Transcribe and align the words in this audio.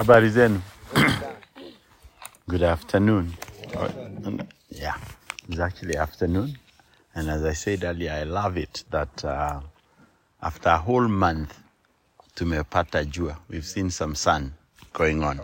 Habari 0.00 0.30
zenu. 0.30 0.60
Good 2.48 2.62
afternoon. 2.62 3.34
Yeah, 4.70 4.96
it's 5.46 5.58
actually 5.58 5.98
afternoon. 5.98 6.56
And 7.14 7.28
as 7.28 7.44
I 7.44 7.52
said 7.52 7.84
earlier, 7.84 8.12
I 8.12 8.22
love 8.22 8.56
it 8.56 8.84
that 8.90 9.22
uh, 9.22 9.60
after 10.40 10.70
a 10.70 10.78
whole 10.78 11.06
month, 11.06 11.54
tumepata 12.34 13.04
jua. 13.04 13.36
We've 13.50 13.66
seen 13.66 13.90
some 13.90 14.14
sun 14.14 14.54
going 14.94 15.22
on. 15.22 15.38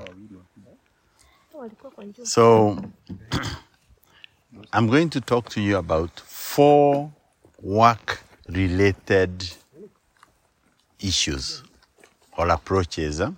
So 2.24 2.78
I'm 4.72 4.86
going 4.86 5.10
to 5.10 5.20
talk 5.20 5.50
to 5.50 5.60
you 5.60 5.76
about 5.76 6.18
four 6.20 7.12
work 7.60 8.22
related 8.48 9.52
issues 10.98 11.62
or 12.38 12.48
approaches. 12.48 13.18
huh? 13.18 13.32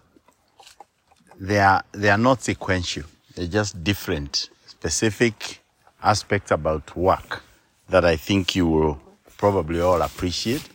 They 1.40 1.60
are 1.60 1.84
they 1.92 2.10
are 2.10 2.18
not 2.18 2.42
sequential. 2.42 3.04
They're 3.34 3.46
just 3.46 3.84
different, 3.84 4.50
specific 4.66 5.60
aspects 6.02 6.50
about 6.50 6.96
work 6.96 7.42
that 7.88 8.04
I 8.04 8.16
think 8.16 8.56
you 8.56 8.66
will 8.66 9.00
probably 9.36 9.80
all 9.80 10.02
appreciate. 10.02 10.68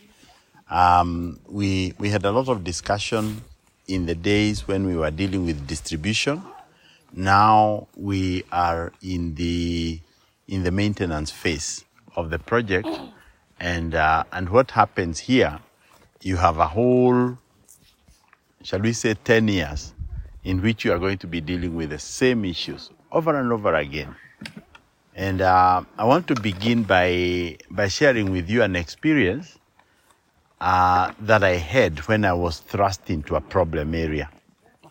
Um, 0.70 1.38
we 1.46 1.92
we 1.98 2.08
had 2.08 2.24
a 2.24 2.32
lot 2.32 2.48
of 2.48 2.64
discussion 2.64 3.42
in 3.88 4.06
the 4.06 4.14
days 4.14 4.66
when 4.66 4.86
we 4.86 4.96
were 4.96 5.10
dealing 5.10 5.44
with 5.44 5.66
distribution. 5.66 6.42
Now 7.12 7.86
we 7.94 8.44
are 8.50 8.92
in 9.02 9.34
the 9.34 10.00
in 10.48 10.64
the 10.64 10.70
maintenance 10.70 11.30
phase 11.30 11.84
of 12.16 12.30
the 12.30 12.38
project, 12.38 12.88
and 13.60 13.94
uh, 13.94 14.24
and 14.32 14.48
what 14.48 14.70
happens 14.72 15.18
here, 15.20 15.60
you 16.22 16.36
have 16.36 16.58
a 16.58 16.68
whole, 16.68 17.38
shall 18.62 18.80
we 18.80 18.92
say, 18.92 19.14
ten 19.14 19.48
years, 19.48 19.93
in 20.44 20.60
which 20.60 20.84
you 20.84 20.92
are 20.92 20.98
going 20.98 21.18
to 21.18 21.26
be 21.26 21.40
dealing 21.40 21.74
with 21.74 21.90
the 21.90 21.98
same 21.98 22.44
issues 22.44 22.90
over 23.10 23.38
and 23.38 23.50
over 23.50 23.74
again. 23.74 24.14
And 25.14 25.40
uh, 25.40 25.82
I 25.96 26.04
want 26.04 26.26
to 26.28 26.34
begin 26.34 26.82
by 26.82 27.56
by 27.70 27.88
sharing 27.88 28.30
with 28.30 28.50
you 28.50 28.62
an 28.62 28.76
experience 28.76 29.58
uh, 30.60 31.12
that 31.20 31.42
I 31.42 31.56
had 31.56 32.00
when 32.08 32.24
I 32.24 32.32
was 32.32 32.58
thrust 32.58 33.10
into 33.10 33.36
a 33.36 33.40
problem 33.40 33.94
area. 33.94 34.30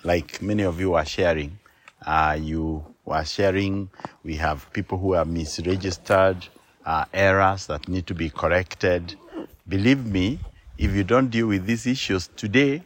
Like 0.04 0.42
many 0.42 0.64
of 0.64 0.80
you 0.80 0.96
are 0.96 1.06
sharing, 1.06 1.60
uh, 2.06 2.38
you 2.40 2.84
were 3.06 3.24
sharing. 3.26 3.90
We 4.24 4.36
have 4.38 4.72
people 4.74 4.98
who 4.98 5.14
are 5.14 5.26
misregistered, 5.26 6.48
uh, 6.86 7.06
errors 7.14 7.68
that 7.68 7.88
need 7.88 8.08
to 8.08 8.16
be 8.16 8.30
corrected. 8.30 9.16
Believe 9.68 10.06
me, 10.06 10.40
if 10.78 10.96
you 10.96 11.04
don't 11.04 11.30
deal 11.30 11.48
with 11.48 11.66
these 11.66 11.86
issues 11.86 12.30
today, 12.36 12.82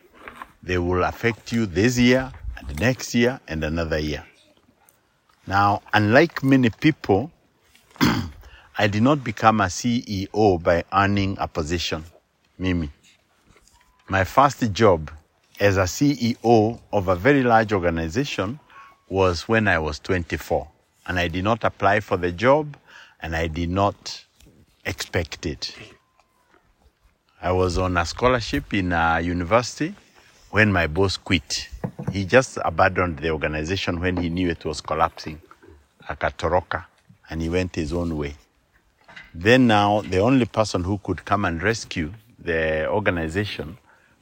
they 0.63 0.77
will 0.77 1.03
affect 1.03 1.51
you 1.51 1.65
this 1.65 1.97
year 1.97 2.31
the 2.67 2.73
next 2.75 3.15
year 3.15 3.39
and 3.47 3.63
another 3.63 3.97
year. 3.99 4.25
Now, 5.45 5.81
unlike 5.93 6.43
many 6.43 6.69
people, 6.69 7.31
I 8.77 8.87
did 8.87 9.01
not 9.01 9.23
become 9.23 9.61
a 9.61 9.65
CEO 9.65 10.61
by 10.61 10.83
earning 10.93 11.37
a 11.39 11.47
position. 11.47 12.03
Mimi. 12.59 12.89
My 14.09 14.23
first 14.23 14.71
job 14.73 15.11
as 15.59 15.77
a 15.77 15.83
CEO 15.83 16.79
of 16.91 17.07
a 17.07 17.15
very 17.15 17.43
large 17.43 17.71
organization 17.71 18.59
was 19.09 19.47
when 19.47 19.67
I 19.67 19.79
was 19.79 19.99
24. 19.99 20.67
And 21.07 21.17
I 21.17 21.29
did 21.29 21.43
not 21.43 21.63
apply 21.63 22.01
for 22.01 22.17
the 22.17 22.31
job 22.31 22.75
and 23.21 23.35
I 23.35 23.47
did 23.47 23.69
not 23.69 24.25
expect 24.85 25.45
it. 25.45 25.73
I 27.41 27.51
was 27.51 27.77
on 27.77 27.95
a 27.97 28.05
scholarship 28.05 28.73
in 28.73 28.91
a 28.91 29.21
university 29.21 29.95
when 30.57 30.73
my 30.73 30.87
boss 30.87 31.17
quit. 31.17 31.69
He 32.11 32.25
just 32.25 32.57
abandoned 32.65 33.19
the 33.19 33.29
organization 33.29 33.99
when 33.99 34.17
he 34.17 34.27
knew 34.27 34.49
it 34.49 34.65
was 34.65 34.81
collapsing. 34.81 35.39
Akatoroka, 36.09 36.85
and 37.29 37.43
he 37.43 37.47
went 37.47 37.75
his 37.75 37.93
own 37.93 38.17
way. 38.17 38.33
Then 39.35 39.67
now, 39.67 40.01
the 40.01 40.17
only 40.17 40.45
person 40.45 40.83
who 40.83 40.97
could 41.03 41.23
come 41.25 41.45
and 41.45 41.61
rescue 41.61 42.11
the 42.39 42.89
organization 42.89 43.77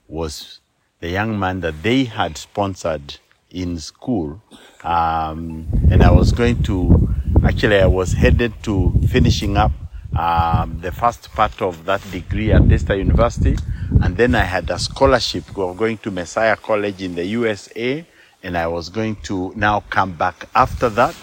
was 0.09 0.59
the 0.99 1.07
young 1.07 1.39
man 1.39 1.61
that 1.61 1.81
they 1.81 2.03
had 2.03 2.37
sponsored 2.37 3.17
in 3.51 3.79
school. 3.79 4.41
Um, 4.83 5.65
and 5.89 6.03
I 6.03 6.11
was 6.11 6.33
going 6.33 6.61
to, 6.63 7.15
actually, 7.45 7.79
I 7.79 7.85
was 7.87 8.11
headed 8.11 8.61
to 8.63 8.93
finishing 9.07 9.55
up 9.55 9.71
um, 10.15 10.79
the 10.81 10.91
first 10.91 11.31
part 11.33 11.61
of 11.61 11.85
that 11.85 12.01
degree 12.11 12.51
at 12.51 12.67
Daystar 12.67 12.95
University. 12.95 13.57
And 14.01 14.15
then 14.17 14.35
I 14.35 14.43
had 14.43 14.69
a 14.69 14.79
scholarship 14.79 15.57
of 15.57 15.77
going 15.77 15.97
to 15.99 16.11
Messiah 16.11 16.55
College 16.55 17.01
in 17.01 17.15
the 17.15 17.25
USA. 17.25 18.05
And 18.43 18.57
I 18.57 18.67
was 18.67 18.89
going 18.89 19.15
to 19.23 19.53
now 19.55 19.81
come 19.89 20.13
back 20.13 20.47
after 20.55 20.89
that, 20.89 21.15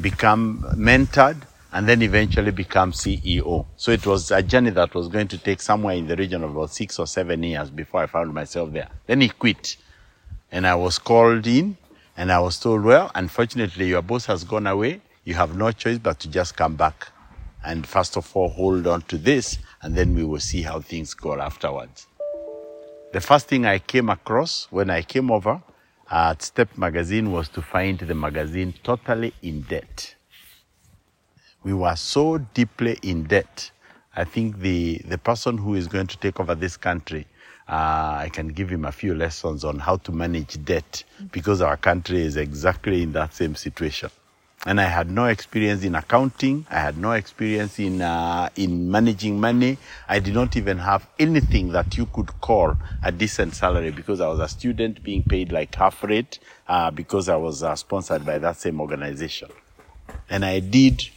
become 0.00 0.64
mentored, 0.76 1.42
and 1.72 1.88
then 1.88 2.02
eventually 2.02 2.50
become 2.50 2.92
CEO. 2.92 3.66
So 3.76 3.92
it 3.92 4.06
was 4.06 4.30
a 4.30 4.42
journey 4.42 4.70
that 4.70 4.94
was 4.94 5.08
going 5.08 5.28
to 5.28 5.38
take 5.38 5.60
somewhere 5.60 5.94
in 5.94 6.06
the 6.06 6.16
region 6.16 6.42
of 6.42 6.56
about 6.56 6.70
six 6.70 6.98
or 6.98 7.06
seven 7.06 7.42
years 7.42 7.70
before 7.70 8.02
I 8.02 8.06
found 8.06 8.34
myself 8.34 8.72
there. 8.72 8.88
Then 9.06 9.20
he 9.20 9.28
quit. 9.28 9.76
And 10.50 10.66
I 10.66 10.74
was 10.74 10.98
called 10.98 11.46
in 11.46 11.76
and 12.16 12.32
I 12.32 12.40
was 12.40 12.58
told, 12.58 12.82
well, 12.82 13.10
unfortunately, 13.14 13.88
your 13.88 14.02
boss 14.02 14.26
has 14.26 14.42
gone 14.42 14.66
away. 14.66 15.00
You 15.24 15.34
have 15.34 15.56
no 15.56 15.70
choice 15.70 15.98
but 15.98 16.18
to 16.20 16.28
just 16.28 16.56
come 16.56 16.74
back. 16.74 17.08
And 17.64 17.86
first 17.86 18.16
of 18.16 18.34
all, 18.34 18.48
hold 18.48 18.86
on 18.86 19.02
to 19.02 19.18
this, 19.18 19.58
and 19.82 19.94
then 19.94 20.14
we 20.14 20.24
will 20.24 20.40
see 20.40 20.62
how 20.62 20.80
things 20.80 21.14
go 21.14 21.38
afterwards. 21.38 22.06
The 23.12 23.20
first 23.20 23.48
thing 23.48 23.66
I 23.66 23.80
came 23.80 24.08
across 24.08 24.68
when 24.70 24.88
I 24.88 25.02
came 25.02 25.30
over 25.30 25.60
at 26.10 26.42
Step 26.42 26.76
Magazine 26.76 27.32
was 27.32 27.48
to 27.50 27.62
find 27.62 27.98
the 27.98 28.14
magazine 28.14 28.74
totally 28.82 29.32
in 29.42 29.62
debt. 29.62 30.14
We 31.62 31.74
were 31.74 31.96
so 31.96 32.38
deeply 32.38 32.98
in 33.02 33.24
debt. 33.24 33.70
I 34.16 34.24
think 34.24 34.58
the, 34.60 35.02
the 35.04 35.18
person 35.18 35.58
who 35.58 35.74
is 35.74 35.86
going 35.86 36.06
to 36.08 36.16
take 36.18 36.40
over 36.40 36.54
this 36.54 36.76
country, 36.76 37.26
uh, 37.68 38.16
I 38.18 38.30
can 38.32 38.48
give 38.48 38.70
him 38.70 38.84
a 38.84 38.92
few 38.92 39.14
lessons 39.14 39.64
on 39.64 39.78
how 39.78 39.96
to 39.98 40.12
manage 40.12 40.64
debt 40.64 41.04
because 41.30 41.60
our 41.60 41.76
country 41.76 42.22
is 42.22 42.36
exactly 42.36 43.02
in 43.02 43.12
that 43.12 43.34
same 43.34 43.54
situation. 43.54 44.10
And 44.66 44.78
I 44.78 44.84
had 44.84 45.10
no 45.10 45.24
experience 45.24 45.84
in 45.84 45.94
accounting. 45.94 46.66
I 46.70 46.80
had 46.80 46.98
no 46.98 47.12
experience 47.12 47.78
in 47.78 48.02
uh, 48.02 48.50
in 48.56 48.90
managing 48.90 49.40
money. 49.40 49.78
I 50.06 50.18
did 50.18 50.34
not 50.34 50.54
even 50.54 50.76
have 50.78 51.08
anything 51.18 51.72
that 51.72 51.96
you 51.96 52.04
could 52.06 52.40
call 52.42 52.76
a 53.02 53.10
decent 53.10 53.54
salary 53.54 53.90
because 53.90 54.20
I 54.20 54.28
was 54.28 54.38
a 54.38 54.48
student 54.48 55.02
being 55.02 55.22
paid 55.22 55.50
like 55.50 55.74
half 55.74 56.04
rate 56.04 56.40
uh, 56.68 56.90
because 56.90 57.30
I 57.30 57.36
was 57.36 57.62
uh, 57.62 57.74
sponsored 57.74 58.26
by 58.26 58.38
that 58.38 58.56
same 58.58 58.82
organization. 58.82 59.48
And 60.28 60.44
I 60.44 60.60
did 60.60 61.08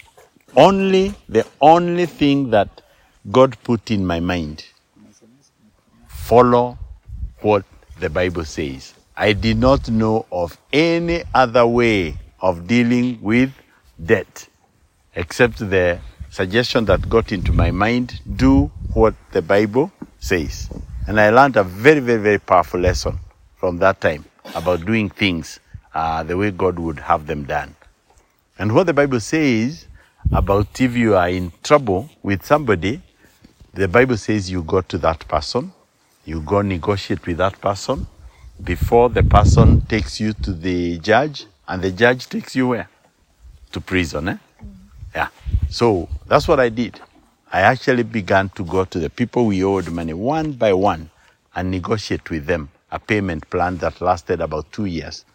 only 0.55 1.13
the 1.27 1.45
only 1.59 2.05
thing 2.05 2.51
that 2.51 2.81
God 3.29 3.57
put 3.63 3.91
in 3.91 4.05
my 4.05 4.21
mind 4.21 4.65
follow 6.07 6.77
what 7.41 7.65
the 7.99 8.09
Bible 8.09 8.45
says. 8.45 8.93
I 9.17 9.33
did 9.33 9.57
not 9.57 9.89
know 9.89 10.25
of 10.31 10.57
any 10.71 11.23
other 11.33 11.67
way 11.67 12.15
of 12.43 12.67
dealing 12.67 13.17
with 13.21 13.51
debt 14.05 14.49
except 15.15 15.57
the 15.57 15.97
suggestion 16.29 16.83
that 16.85 17.09
got 17.09 17.31
into 17.31 17.53
my 17.53 17.71
mind 17.71 18.19
do 18.35 18.69
what 18.93 19.15
the 19.31 19.41
Bible 19.41 19.91
says. 20.19 20.69
And 21.07 21.19
I 21.19 21.29
learned 21.29 21.55
a 21.55 21.63
very, 21.63 22.01
very, 22.01 22.21
very 22.21 22.39
powerful 22.39 22.81
lesson 22.81 23.17
from 23.55 23.77
that 23.77 24.01
time 24.01 24.25
about 24.55 24.85
doing 24.85 25.09
things 25.09 25.61
uh, 25.93 26.23
the 26.23 26.35
way 26.35 26.51
God 26.51 26.77
would 26.79 26.99
have 26.99 27.27
them 27.27 27.45
done. 27.45 27.75
And 28.59 28.75
what 28.75 28.87
the 28.87 28.93
Bible 28.93 29.21
says 29.21 29.87
about 30.31 30.81
if 30.81 30.95
you 30.95 31.15
are 31.15 31.29
in 31.29 31.53
trouble 31.63 32.09
with 32.23 32.43
somebody, 32.43 33.01
the 33.73 33.87
Bible 33.87 34.17
says 34.17 34.51
you 34.51 34.63
go 34.63 34.81
to 34.81 34.97
that 34.97 35.25
person, 35.29 35.71
you 36.25 36.41
go 36.41 36.61
negotiate 36.61 37.25
with 37.25 37.37
that 37.37 37.59
person 37.61 38.05
before 38.61 39.09
the 39.09 39.23
person 39.23 39.81
takes 39.81 40.19
you 40.19 40.33
to 40.33 40.53
the 40.53 40.97
judge, 40.99 41.45
and 41.67 41.81
the 41.81 41.91
judge 41.91 42.27
takes 42.27 42.55
you 42.55 42.69
where? 42.69 42.89
To 43.71 43.81
prison, 43.81 44.27
eh? 44.29 44.37
Yeah. 45.15 45.29
So 45.69 46.09
that's 46.27 46.47
what 46.47 46.59
I 46.59 46.69
did. 46.69 46.99
I 47.51 47.61
actually 47.61 48.03
began 48.03 48.49
to 48.49 48.63
go 48.63 48.85
to 48.85 48.99
the 48.99 49.09
people 49.09 49.45
we 49.45 49.63
owed 49.63 49.91
money 49.91 50.13
one 50.13 50.53
by 50.53 50.73
one 50.73 51.09
and 51.55 51.69
negotiate 51.69 52.29
with 52.29 52.45
them 52.45 52.69
a 52.91 52.99
payment 52.99 53.49
plan 53.49 53.77
that 53.77 54.01
lasted 54.01 54.41
about 54.41 54.71
two 54.71 54.85
years. 54.85 55.25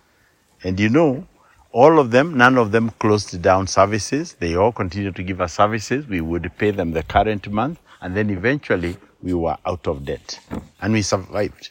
And 0.62 0.78
you 0.78 0.88
know, 0.88 1.26
all 1.72 1.98
of 1.98 2.10
them, 2.10 2.36
none 2.36 2.56
of 2.56 2.72
them 2.72 2.90
closed 2.98 3.40
down 3.42 3.66
services. 3.66 4.34
They 4.38 4.56
all 4.56 4.72
continued 4.72 5.16
to 5.16 5.22
give 5.22 5.40
us 5.40 5.54
services. 5.54 6.06
We 6.06 6.20
would 6.20 6.50
pay 6.58 6.70
them 6.70 6.92
the 6.92 7.02
current 7.02 7.48
month. 7.50 7.78
And 8.00 8.16
then 8.16 8.30
eventually 8.30 8.96
we 9.22 9.34
were 9.34 9.56
out 9.66 9.86
of 9.86 10.04
debt. 10.04 10.40
And 10.80 10.92
we 10.92 11.02
survived. 11.02 11.70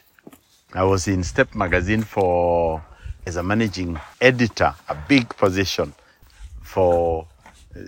I 0.72 0.84
was 0.84 1.08
in 1.08 1.24
Step 1.24 1.54
Magazine 1.54 2.02
for, 2.02 2.84
as 3.28 3.36
a 3.36 3.42
managing 3.42 4.00
editor, 4.22 4.74
a 4.88 4.94
big 5.06 5.28
position 5.36 5.92
for 6.62 7.26
uh, 7.76 7.80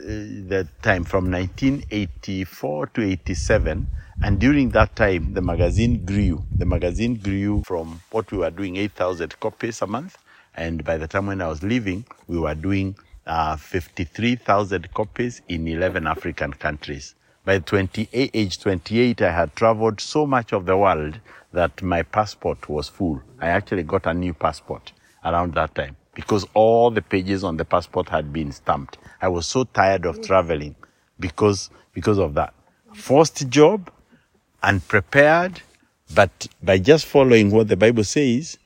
that 0.53 0.69
time 0.83 1.03
from 1.03 1.31
1984 1.31 2.87
to 2.89 3.03
87. 3.03 3.87
And 4.23 4.39
during 4.39 4.69
that 4.73 4.95
time, 4.95 5.33
the 5.33 5.41
magazine 5.41 6.05
grew. 6.05 6.45
The 6.59 6.67
magazine 6.67 7.15
grew 7.15 7.63
from 7.63 8.03
what 8.11 8.31
we 8.31 8.37
were 8.37 8.51
doing, 8.51 8.77
8,000 8.77 9.41
copies 9.41 9.81
a 9.81 9.87
month, 9.87 10.19
And 10.55 10.85
by 10.85 10.99
the 10.99 11.09
time 11.09 11.27
when 11.29 11.41
I 11.41 11.49
was 11.49 11.63
leaving, 11.63 12.05
we 12.27 12.39
were 12.39 12.55
doing 12.55 12.95
uh, 13.27 13.57
53,000 13.57 14.93
copies 14.93 15.41
in 15.49 15.67
11 15.67 16.07
African 16.07 16.53
countries. 16.53 17.15
By 17.47 17.61
28, 17.61 18.31
age 18.35 18.61
28, 18.61 19.23
I 19.23 19.31
had 19.33 19.57
traveled 19.57 20.03
so 20.03 20.27
much 20.27 20.53
of 20.53 20.67
the 20.67 20.77
world 20.77 21.19
that 21.55 21.81
my 21.81 22.03
passport 22.03 22.69
was 22.69 22.89
full. 22.89 23.23
I 23.41 23.49
actually 23.49 23.85
got 23.85 24.05
a 24.07 24.13
new 24.13 24.35
passport 24.35 24.93
around 25.25 25.55
that 25.55 25.75
time 25.75 25.97
because 26.15 26.47
all 26.55 26.91
the 26.91 27.03
pages 27.03 27.45
on 27.45 27.57
the 27.57 27.65
passport 27.65 28.09
had 28.09 28.33
been 28.33 28.53
stamped. 28.53 28.99
I 29.23 29.29
was 29.29 29.47
so 29.47 29.65
tired 29.65 30.05
of 30.07 30.21
traveling 30.23 30.75
because, 31.19 31.71
because 31.95 32.19
of 32.19 32.35
that. 32.35 32.53
Forced 32.95 33.49
job 33.49 33.91
and 34.63 34.87
prepared, 34.87 35.63
but 36.15 36.49
by 36.63 36.79
just 36.79 37.07
following 37.07 37.51
what 37.51 37.69
the 37.69 37.77
Bible 37.77 38.05
says, 38.05 38.59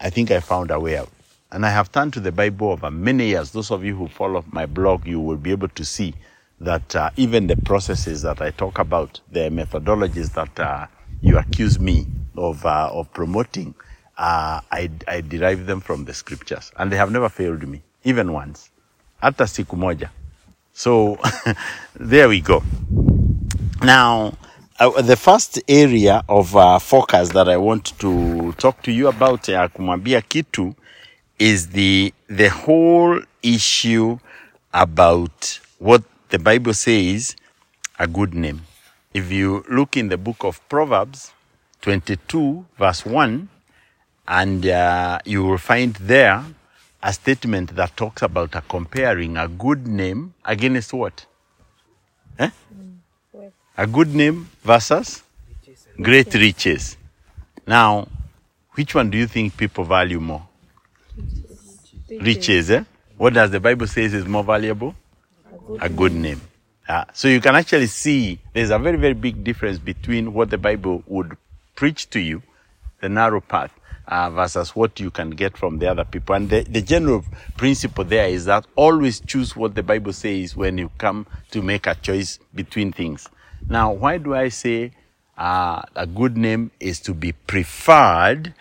I 0.00 0.10
think 0.10 0.30
I 0.30 0.40
found 0.40 0.70
a 0.70 0.80
way 0.80 0.96
out. 0.96 1.08
And 1.52 1.64
I 1.64 1.70
have 1.70 1.92
turned 1.92 2.14
to 2.14 2.20
the 2.20 2.32
Bible 2.32 2.70
over 2.70 2.90
many 2.90 3.28
years. 3.28 3.52
Those 3.52 3.70
of 3.70 3.84
you 3.84 3.94
who 3.94 4.08
follow 4.08 4.44
my 4.50 4.66
blog, 4.66 5.06
you 5.06 5.20
will 5.20 5.36
be 5.36 5.50
able 5.50 5.68
to 5.68 5.84
see 5.84 6.14
that 6.60 6.96
uh, 6.96 7.10
even 7.16 7.46
the 7.46 7.56
processes 7.56 8.22
that 8.22 8.40
I 8.40 8.50
talk 8.50 8.78
about, 8.78 9.20
the 9.30 9.50
methodologies 9.50 10.32
that 10.34 10.58
uh, 10.58 10.86
you 11.20 11.38
accuse 11.38 11.78
me 11.78 12.06
of, 12.36 12.64
uh, 12.64 12.90
of 12.92 13.12
promoting, 13.12 13.74
uh, 14.22 14.60
I, 14.70 14.88
I 15.08 15.20
derive 15.20 15.66
them 15.66 15.80
from 15.80 16.04
the 16.04 16.14
scriptures. 16.14 16.70
And 16.78 16.92
they 16.92 16.96
have 16.96 17.10
never 17.10 17.28
failed 17.28 17.66
me, 17.66 17.82
even 18.04 18.32
once. 18.32 18.70
Hata 19.20 19.44
siku 19.46 19.76
moja. 19.76 20.10
So 20.72 21.18
there 21.96 22.28
we 22.28 22.40
go. 22.40 22.62
Now, 23.82 24.34
uh, 24.78 25.02
the 25.02 25.16
first 25.16 25.60
area 25.68 26.22
of 26.28 26.54
uh, 26.54 26.78
focus 26.78 27.30
that 27.30 27.48
I 27.48 27.56
want 27.56 27.98
to 27.98 28.52
talk 28.52 28.82
to 28.82 28.92
you 28.92 29.08
about 29.08 29.48
ya 29.48 29.68
kumwambia 29.68 30.20
kitu 30.22 30.74
is 31.38 31.68
the 31.68 32.14
the 32.28 32.48
whole 32.48 33.22
issue 33.42 34.18
about 34.72 35.60
what 35.78 36.02
the 36.28 36.38
Bible 36.38 36.74
says 36.74 37.36
a 37.98 38.06
good 38.06 38.34
name. 38.34 38.60
If 39.14 39.32
you 39.32 39.64
look 39.68 39.96
in 39.96 40.08
the 40.08 40.16
book 40.16 40.44
of 40.44 40.60
Proverbs 40.68 41.32
22 41.80 42.64
verse 42.78 43.04
1 43.06 43.48
and 44.26 44.66
uh, 44.66 45.18
you 45.24 45.44
will 45.44 45.58
find 45.58 45.94
there 45.96 46.44
a 47.02 47.12
statement 47.12 47.74
that 47.74 47.96
talks 47.96 48.22
about 48.22 48.54
a 48.54 48.60
comparing 48.60 49.36
a 49.36 49.48
good 49.48 49.86
name 49.86 50.34
against 50.44 50.92
what? 50.92 51.26
Eh? 52.38 52.50
A 53.76 53.86
good 53.86 54.14
name 54.14 54.48
versus 54.62 55.22
great 56.00 56.32
riches. 56.34 56.96
Now, 57.66 58.06
which 58.72 58.94
one 58.94 59.10
do 59.10 59.18
you 59.18 59.26
think 59.26 59.56
people 59.56 59.84
value 59.84 60.20
more? 60.20 60.46
Riches, 62.08 62.70
eh? 62.70 62.84
What 63.16 63.34
does 63.34 63.50
the 63.50 63.60
Bible 63.60 63.86
say 63.86 64.04
is 64.04 64.24
more 64.26 64.44
valuable? 64.44 64.94
A 65.80 65.88
good 65.88 66.12
name. 66.12 66.40
Uh, 66.88 67.04
so 67.12 67.28
you 67.28 67.40
can 67.40 67.54
actually 67.54 67.86
see 67.86 68.38
there's 68.52 68.70
a 68.70 68.78
very, 68.78 68.96
very 68.96 69.14
big 69.14 69.42
difference 69.44 69.78
between 69.78 70.32
what 70.32 70.50
the 70.50 70.58
Bible 70.58 71.02
would 71.06 71.36
preach 71.74 72.10
to 72.10 72.20
you, 72.20 72.42
the 73.00 73.08
narrow 73.08 73.40
path, 73.40 73.72
uh, 74.12 74.28
versus 74.28 74.76
what 74.76 75.00
you 75.00 75.10
can 75.10 75.30
get 75.30 75.56
from 75.56 75.78
the 75.78 75.90
other 75.90 76.04
people. 76.04 76.34
And 76.34 76.50
the, 76.50 76.60
the 76.64 76.82
general 76.82 77.24
principle 77.56 78.04
there 78.04 78.28
is 78.28 78.44
that 78.44 78.66
always 78.76 79.20
choose 79.20 79.56
what 79.56 79.74
the 79.74 79.82
Bible 79.82 80.12
says 80.12 80.54
when 80.54 80.76
you 80.76 80.90
come 80.98 81.26
to 81.50 81.62
make 81.62 81.86
a 81.86 81.94
choice 81.94 82.38
between 82.54 82.92
things. 82.92 83.26
Now, 83.70 83.90
why 83.92 84.18
do 84.18 84.34
I 84.34 84.50
say 84.50 84.92
uh, 85.38 85.80
a 85.96 86.06
good 86.06 86.36
name 86.36 86.70
is 86.78 87.00
to 87.00 87.14
be 87.14 87.32
preferred? 87.32 88.52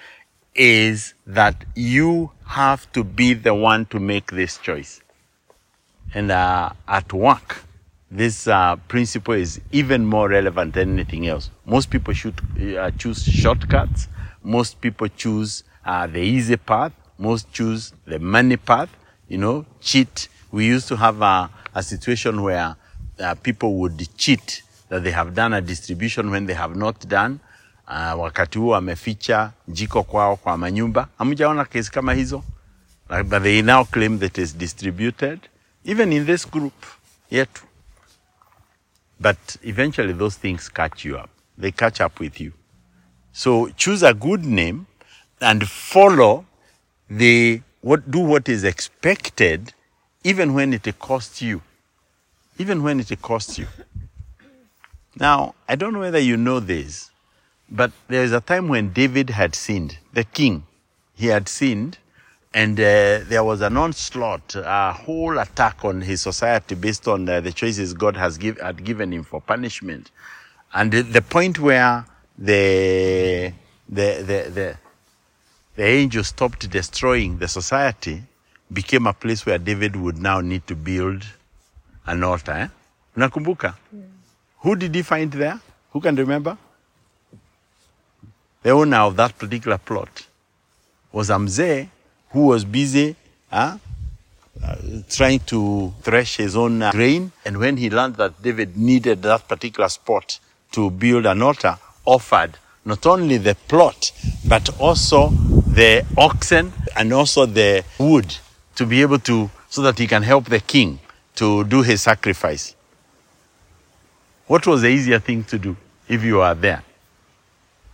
Is 0.55 1.13
that 1.27 1.65
you 1.75 2.31
have 2.45 2.89
to 2.93 3.03
be 3.03 3.33
the 3.33 3.53
one 3.53 3.85
to 3.87 3.99
make 3.99 4.31
this 4.31 4.57
choice. 4.57 5.01
And 6.13 6.31
uh, 6.31 6.71
at 6.87 7.11
work, 7.11 7.63
this 8.09 8.47
uh, 8.47 8.75
principle 8.87 9.33
is 9.33 9.59
even 9.71 10.05
more 10.05 10.27
relevant 10.29 10.73
than 10.73 10.93
anything 10.93 11.27
else. 11.27 11.49
Most 11.65 11.89
people 11.89 12.13
should 12.13 12.39
uh, 12.77 12.91
choose 12.91 13.23
shortcuts. 13.23 14.07
Most 14.43 14.81
people 14.81 15.07
choose 15.09 15.63
uh, 15.85 16.07
the 16.07 16.19
easy 16.19 16.57
path. 16.57 16.91
Most 17.17 17.51
choose 17.53 17.93
the 18.05 18.19
money 18.19 18.57
path. 18.57 18.89
You 19.27 19.37
know, 19.37 19.65
cheat. 19.79 20.27
We 20.51 20.65
used 20.67 20.87
to 20.89 20.95
have 20.97 21.21
a, 21.21 21.49
a 21.73 21.83
situation 21.83 22.41
where 22.41 22.75
uh, 23.19 23.35
people 23.35 23.75
would 23.75 24.07
cheat 24.17 24.63
that 24.89 25.03
they 25.03 25.11
have 25.11 25.33
done 25.33 25.53
a 25.53 25.61
distribution 25.61 26.31
when 26.31 26.45
they 26.45 26.53
have 26.55 26.75
not 26.75 27.07
done. 27.07 27.39
Uh, 27.87 28.15
wakati 28.19 28.59
huo 28.59 28.71
wameficha 28.73 29.51
jiko 29.67 30.03
kwao 30.03 30.35
kwa 30.35 30.57
manyumba. 30.57 31.07
Hamjaona 31.17 31.65
kesi 31.65 31.91
kama 31.91 32.13
hizo? 32.13 32.43
Like, 33.09 33.23
but 33.23 33.43
they 33.43 33.61
now 33.61 33.83
claim 33.85 34.19
that 34.19 34.37
it's 34.37 34.57
distributed, 34.57 35.39
even 35.83 36.13
in 36.13 36.25
this 36.25 36.45
group 36.51 36.73
yet. 37.29 37.49
But 39.19 39.37
eventually 39.63 40.13
those 40.13 40.37
things 40.39 40.69
catch 40.69 41.05
you 41.05 41.17
up. 41.17 41.29
They 41.57 41.71
catch 41.71 42.01
up 42.01 42.19
with 42.19 42.39
you. 42.41 42.53
So 43.33 43.69
choose 43.69 44.03
a 44.03 44.13
good 44.13 44.45
name 44.45 44.87
and 45.39 45.67
follow 45.67 46.45
the, 47.09 47.61
what, 47.81 48.09
do 48.09 48.19
what 48.19 48.49
is 48.49 48.63
expected 48.63 49.73
even 50.23 50.53
when 50.53 50.73
it 50.73 50.99
costs 50.99 51.41
you. 51.41 51.61
Even 52.57 52.83
when 52.83 52.99
it 52.99 53.21
costs 53.21 53.57
you. 53.57 53.67
Now, 55.15 55.55
I 55.67 55.75
don't 55.75 55.93
know 55.93 55.99
whether 55.99 56.19
you 56.19 56.37
know 56.37 56.59
this, 56.59 57.11
but 57.69 57.91
there 58.07 58.23
is 58.23 58.31
a 58.31 58.41
time 58.41 58.67
when 58.67 58.93
David 58.93 59.31
had 59.31 59.55
sinned, 59.55 59.97
the 60.13 60.23
king. 60.23 60.65
He 61.15 61.27
had 61.27 61.49
sinned, 61.49 61.97
and 62.53 62.79
uh, 62.79 63.19
there 63.23 63.43
was 63.43 63.61
an 63.61 63.77
onslaught, 63.77 64.55
a 64.55 64.93
whole 64.93 65.37
attack 65.39 65.83
on 65.83 66.01
his 66.01 66.21
society 66.21 66.75
based 66.75 67.07
on 67.07 67.27
uh, 67.27 67.41
the 67.41 67.51
choices 67.51 67.93
God 67.93 68.15
has 68.17 68.37
give, 68.37 68.59
had 68.59 68.83
given 68.83 69.11
him 69.11 69.23
for 69.23 69.41
punishment. 69.41 70.11
And 70.73 70.91
the, 70.91 71.01
the 71.01 71.21
point 71.21 71.59
where 71.59 72.05
the, 72.41 73.53
the, 73.87 74.23
the, 74.23 74.49
the, 74.49 74.77
the 75.75 75.83
angel 75.83 76.23
stopped 76.23 76.67
destroying 76.69 77.37
the 77.37 77.47
society 77.47 78.23
became 78.71 79.05
a 79.05 79.13
place 79.13 79.45
where 79.45 79.59
David 79.59 79.95
would 79.95 80.17
now 80.17 80.41
need 80.41 80.65
to 80.65 80.75
build 80.75 81.23
an 82.07 82.23
altar. 82.23 82.51
Eh? 82.51 82.67
Unakumbuka? 83.15 83.75
Who 84.59 84.75
did 84.75 84.95
he 84.95 85.03
find 85.03 85.31
there? 85.31 85.59
Who 85.91 86.01
can 86.01 86.15
remember? 86.15 86.57
The 88.63 88.71
owner 88.71 88.97
of 88.97 89.15
that 89.17 89.37
particular 89.37 89.77
plot 89.77 90.25
was 91.11 91.29
Amze, 91.29 91.89
who 92.29 92.47
was 92.47 92.65
busy 92.65 93.15
huh, 93.51 93.77
uh, 94.63 94.75
trying 95.09 95.39
to 95.41 95.93
thresh 96.01 96.37
his 96.37 96.55
own 96.55 96.81
uh, 96.81 96.91
grain. 96.91 97.31
And 97.45 97.57
when 97.57 97.77
he 97.77 97.89
learned 97.89 98.15
that 98.15 98.41
David 98.41 98.77
needed 98.77 99.21
that 99.23 99.47
particular 99.47 99.89
spot 99.89 100.39
to 100.71 100.89
build 100.89 101.25
an 101.25 101.41
altar, 101.41 101.77
offered 102.05 102.57
not 102.83 103.05
only 103.05 103.37
the 103.37 103.55
plot, 103.67 104.11
but 104.47 104.79
also 104.79 105.29
the 105.29 106.05
oxen 106.17 106.73
and 106.95 107.13
also 107.13 107.45
the 107.45 107.83
wood 107.99 108.35
to 108.75 108.85
be 108.85 109.01
able 109.01 109.19
to, 109.19 109.49
so 109.69 109.81
that 109.81 109.97
he 109.99 110.07
can 110.07 110.23
help 110.23 110.45
the 110.45 110.59
king 110.59 110.99
to 111.35 111.63
do 111.65 111.81
his 111.81 112.01
sacrifice. 112.01 112.75
What 114.47 114.67
was 114.67 114.81
the 114.81 114.89
easier 114.89 115.19
thing 115.19 115.43
to 115.45 115.57
do 115.57 115.77
if 116.09 116.23
you 116.23 116.41
are 116.41 116.55
there? 116.55 116.83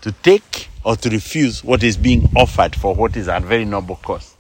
To 0.01 0.11
take 0.11 0.69
or 0.83 0.95
to 0.95 1.09
refuse 1.09 1.63
what 1.63 1.83
is 1.83 1.97
being 1.97 2.29
offered 2.35 2.75
for 2.75 2.95
what 2.95 3.17
is 3.17 3.27
a 3.27 3.39
very 3.39 3.65
noble 3.65 3.97
cause. 3.97 4.35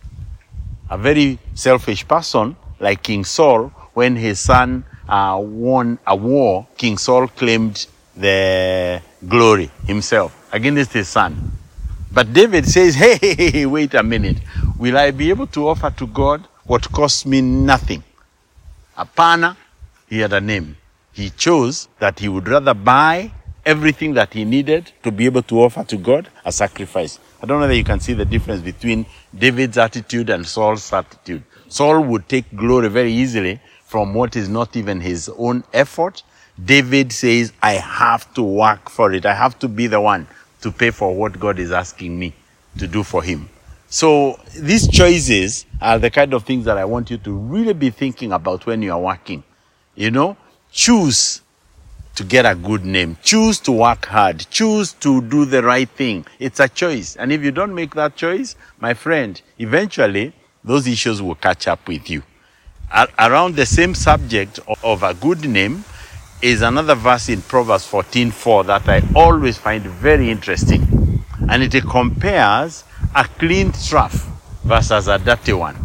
A 0.89 0.97
very 0.97 1.37
selfish 1.53 2.07
person 2.07 2.55
like 2.79 3.03
King 3.03 3.25
Saul, 3.25 3.67
when 3.93 4.15
his 4.15 4.39
son 4.39 4.85
uh, 5.09 5.37
won 5.41 5.99
a 6.07 6.15
war, 6.15 6.67
King 6.77 6.97
Saul 6.97 7.27
claimed 7.27 7.85
the 8.15 9.01
glory 9.27 9.71
himself 9.85 10.47
against 10.51 10.93
his 10.93 11.07
son. 11.07 11.51
But 12.11 12.33
David 12.33 12.67
says, 12.67 12.95
hey, 13.03 13.17
hey, 13.17 13.51
hey, 13.51 13.65
wait 13.65 13.93
a 13.93 14.03
minute. 14.03 14.37
Will 14.77 14.97
I 14.97 15.11
be 15.11 15.29
able 15.29 15.47
to 15.47 15.67
offer 15.67 15.89
to 15.91 16.07
God 16.07 16.47
what 16.65 16.91
costs 16.91 17.25
me 17.25 17.41
nothing? 17.41 18.03
Apana, 18.97 19.55
he 20.07 20.19
had 20.19 20.33
a 20.33 20.41
name. 20.41 20.77
He 21.13 21.29
chose 21.31 21.87
that 21.99 22.19
he 22.19 22.27
would 22.27 22.47
rather 22.47 22.73
buy 22.73 23.31
everything 23.65 24.13
that 24.13 24.33
he 24.33 24.45
needed 24.45 24.91
to 25.03 25.11
be 25.11 25.25
able 25.25 25.41
to 25.43 25.61
offer 25.61 25.83
to 25.83 25.97
God 25.97 26.29
a 26.45 26.51
sacrifice. 26.51 27.19
I 27.41 27.45
don't 27.45 27.59
know 27.59 27.67
that 27.67 27.75
you 27.75 27.83
can 27.83 27.99
see 27.99 28.13
the 28.13 28.25
difference 28.25 28.61
between 28.61 29.05
David's 29.37 29.77
attitude 29.77 30.29
and 30.29 30.47
Saul's 30.47 30.91
attitude. 30.93 31.43
Saul 31.67 32.01
would 32.01 32.29
take 32.29 32.55
glory 32.55 32.87
very 32.89 33.11
easily 33.11 33.59
from 33.85 34.13
what 34.13 34.35
is 34.35 34.49
not 34.49 34.75
even 34.75 35.01
his 35.01 35.29
own 35.37 35.63
effort. 35.73 36.23
David 36.63 37.11
says, 37.11 37.53
I 37.61 37.73
have 37.73 38.33
to 38.33 38.43
work 38.43 38.89
for 38.89 39.13
it. 39.13 39.25
I 39.25 39.33
have 39.33 39.59
to 39.59 39.67
be 39.67 39.87
the 39.87 40.01
one 40.01 40.27
to 40.61 40.71
pay 40.71 40.91
for 40.91 41.13
what 41.15 41.39
God 41.39 41.59
is 41.59 41.71
asking 41.71 42.17
me 42.17 42.33
to 42.79 42.87
do 42.87 43.03
for 43.03 43.21
him. 43.21 43.49
So 43.89 44.39
these 44.57 44.87
choices 44.87 45.65
are 45.81 45.99
the 45.99 46.09
kind 46.09 46.33
of 46.33 46.43
things 46.43 46.65
that 46.65 46.77
I 46.77 46.85
want 46.85 47.09
you 47.09 47.17
to 47.19 47.31
really 47.31 47.73
be 47.73 47.89
thinking 47.89 48.31
about 48.31 48.65
when 48.65 48.81
you 48.81 48.91
are 48.91 48.99
working. 48.99 49.43
You 49.95 50.11
know, 50.11 50.35
choose 50.71 51.41
to 52.15 52.23
get 52.23 52.45
a 52.45 52.55
good 52.55 52.83
name. 52.83 53.17
Choose 53.23 53.59
to 53.61 53.71
work 53.71 54.07
hard. 54.07 54.45
Choose 54.49 54.93
to 54.93 55.21
do 55.21 55.45
the 55.45 55.61
right 55.61 55.87
thing. 55.87 56.25
It's 56.39 56.59
a 56.59 56.67
choice. 56.67 57.15
And 57.15 57.31
if 57.31 57.43
you 57.43 57.51
don't 57.51 57.73
make 57.73 57.93
that 57.93 58.15
choice, 58.15 58.55
my 58.79 58.93
friend, 58.95 59.39
eventually 59.59 60.33
those 60.63 60.87
issues 60.87 61.21
will 61.21 61.35
catch 61.35 61.67
up 61.67 61.87
with 61.87 62.09
you. 62.09 62.23
Around 63.19 63.55
the 63.55 63.65
same 63.65 63.93
subject 63.93 64.59
of 64.83 65.03
a 65.03 65.13
good 65.13 65.47
name 65.47 65.85
is 66.41 66.61
another 66.61 66.95
verse 66.95 67.29
in 67.29 67.41
Proverbs 67.41 67.85
14:4 67.87 68.65
that 68.67 68.87
I 68.87 69.01
always 69.15 69.57
find 69.57 69.83
very 69.83 70.29
interesting. 70.29 71.23
And 71.49 71.63
it 71.63 71.81
compares 71.83 72.83
a 73.15 73.23
clean 73.25 73.71
trough 73.71 74.27
versus 74.63 75.07
a 75.07 75.17
dirty 75.17 75.53
one. 75.53 75.75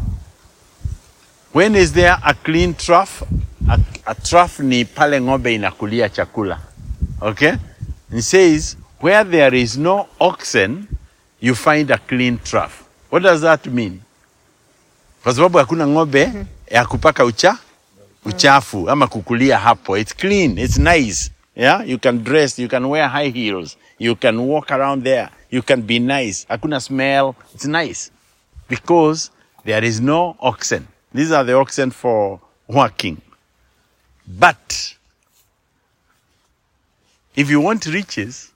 When 1.53 1.75
is 1.75 1.93
there 1.93 2.17
a 2.25 2.35
clean 2.35 2.75
trough? 2.75 3.23
A, 3.69 3.79
a 4.07 4.15
trough 4.15 4.59
ni 4.61 4.85
pale 4.85 5.21
ng'ombe 5.21 5.55
inakulia 5.55 6.09
chakula. 6.09 6.59
Okay? 7.21 7.57
It 8.11 8.23
says, 8.23 8.77
where 9.01 9.25
there 9.25 9.55
is 9.55 9.79
no 9.79 10.09
oxen, 10.21 10.89
you 11.41 11.55
find 11.55 11.91
a 11.91 11.99
clean 11.99 12.39
trough. 12.39 12.85
What 13.11 13.23
does 13.23 13.41
that 13.43 13.67
mean? 13.67 14.03
Kwa 15.23 15.35
sababu 15.35 15.59
hakuna 15.59 15.87
ng'ombe 15.87 16.33
ya 16.71 16.85
kupaka 16.85 17.25
ucha 17.25 17.59
uchafu 18.25 18.91
ama 18.91 19.07
kukulia 19.07 19.59
hapo. 19.59 19.99
It's 19.99 20.17
clean, 20.17 20.59
it's 20.59 20.79
nice. 20.79 21.31
Yeah, 21.55 21.83
you 21.87 21.99
can 21.99 22.25
dress, 22.25 22.59
you 22.59 22.69
can 22.69 22.85
wear 22.89 23.09
high 23.09 23.29
heels, 23.31 23.77
you 23.99 24.17
can 24.17 24.39
walk 24.39 24.71
around 24.71 25.05
there, 25.05 25.29
you 25.51 25.63
can 25.63 25.83
be 25.83 25.99
nice. 25.99 26.47
Hakuna 26.49 26.81
smell, 26.81 27.35
it's 27.55 27.67
nice 27.67 28.11
because 28.69 29.31
there 29.65 29.85
is 29.85 30.01
no 30.01 30.37
oxen. 30.41 30.87
These 31.13 31.31
are 31.31 31.45
the 31.45 31.55
oxen 31.55 31.91
for 31.91 32.41
working. 32.69 33.21
But 34.27 34.95
if 37.37 37.51
you 37.51 37.61
want 37.61 37.85
riches, 37.87 38.51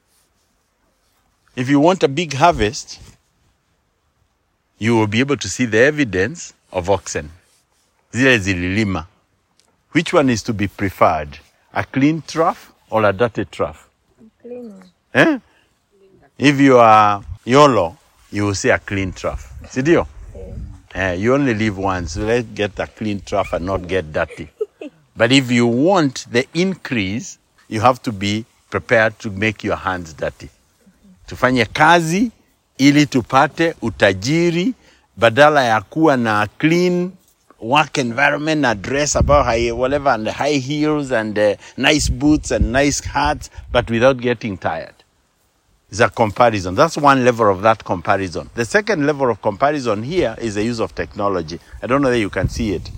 if 1.55 1.69
you 1.69 1.81
want 1.81 2.03
a 2.03 2.09
big 2.09 2.33
harvest, 2.33 2.99
you 4.79 4.97
will 4.97 5.07
be 5.07 5.21
able 5.21 5.37
to 5.37 5.49
see 5.49 5.67
the 5.67 5.79
evidence 5.79 6.55
of 6.73 6.89
oxen. 6.89 7.31
Zile 8.13 8.39
zililima. 8.39 9.07
Which 9.97 10.13
one 10.13 10.29
is 10.29 10.43
to 10.43 10.53
be 10.53 10.69
preferred? 10.69 11.39
A 11.73 11.83
clean 11.83 12.21
trough 12.21 12.71
or 12.91 13.03
a 13.07 13.15
dirty 13.15 13.47
trough? 13.47 13.89
Clean. 14.43 14.75
Eh? 15.15 15.39
If 16.37 16.61
you 16.61 16.77
are 16.77 17.25
YOLO, 17.47 17.97
you 18.31 18.45
will 18.45 18.55
see 18.55 18.69
a 18.69 18.79
clean 18.79 19.13
trough. 19.13 19.55
Sidio? 19.63 20.07
Eh, 20.95 21.15
you 21.15 21.33
only 21.33 21.55
live 21.55 21.79
once, 21.79 22.13
so 22.13 22.21
let's 22.21 22.47
get 22.49 22.79
a 22.79 22.87
clean 22.87 23.23
trough 23.23 23.55
and 23.55 23.65
not 23.65 23.89
get 23.89 24.13
dirty. 24.13 24.51
but 25.17 25.33
if 25.33 25.51
you 25.51 25.67
want 25.67 26.27
the 26.31 26.47
increase, 26.53 27.39
you 27.67 27.81
have 27.81 28.03
to 28.03 28.13
be 28.13 28.45
prepared 28.69 29.19
to 29.21 29.31
make 29.31 29.65
your 29.65 29.77
hands 29.77 30.13
dirty. 30.13 30.51
Tufanye 31.27 31.65
kazi 31.65 32.31
ili 32.79 33.07
tupate 33.07 33.75
utajiri 33.83 34.75
badala 35.17 35.65
ya 35.65 35.81
kuwa 35.81 36.17
na 36.17 36.47
clean 36.59 37.13
work 37.61 37.99
environment 37.99 38.61
na 38.63 38.75
dress 38.75 39.15
about 39.15 39.45
high, 39.47 39.73
whatever 39.73 40.11
and 40.11 40.29
high 40.29 40.55
heels 40.59 41.11
and 41.11 41.39
uh, 41.39 41.57
nice 41.77 42.09
boots 42.09 42.51
and 42.51 42.73
nice 42.73 43.01
hats 43.01 43.51
but 43.73 43.91
without 43.91 44.19
getting 44.19 44.59
tired. 44.59 44.95
It's 45.91 46.01
a 46.01 46.11
comparison. 46.11 46.75
That's 46.75 46.97
one 46.97 47.25
level 47.25 47.49
of 47.51 47.63
that 47.63 47.85
comparison. 47.85 48.51
The 48.55 48.65
second 48.65 49.07
level 49.07 49.31
of 49.31 49.41
comparison 49.41 50.03
here 50.03 50.35
is 50.39 50.57
the 50.57 50.65
use 50.65 50.81
of 50.81 50.95
technology. 50.95 51.61
I 51.83 51.87
don't 51.87 52.03
know 52.03 52.11
that 52.11 52.19
you 52.19 52.31
can 52.31 52.49
see 52.49 52.75
it. 52.75 52.91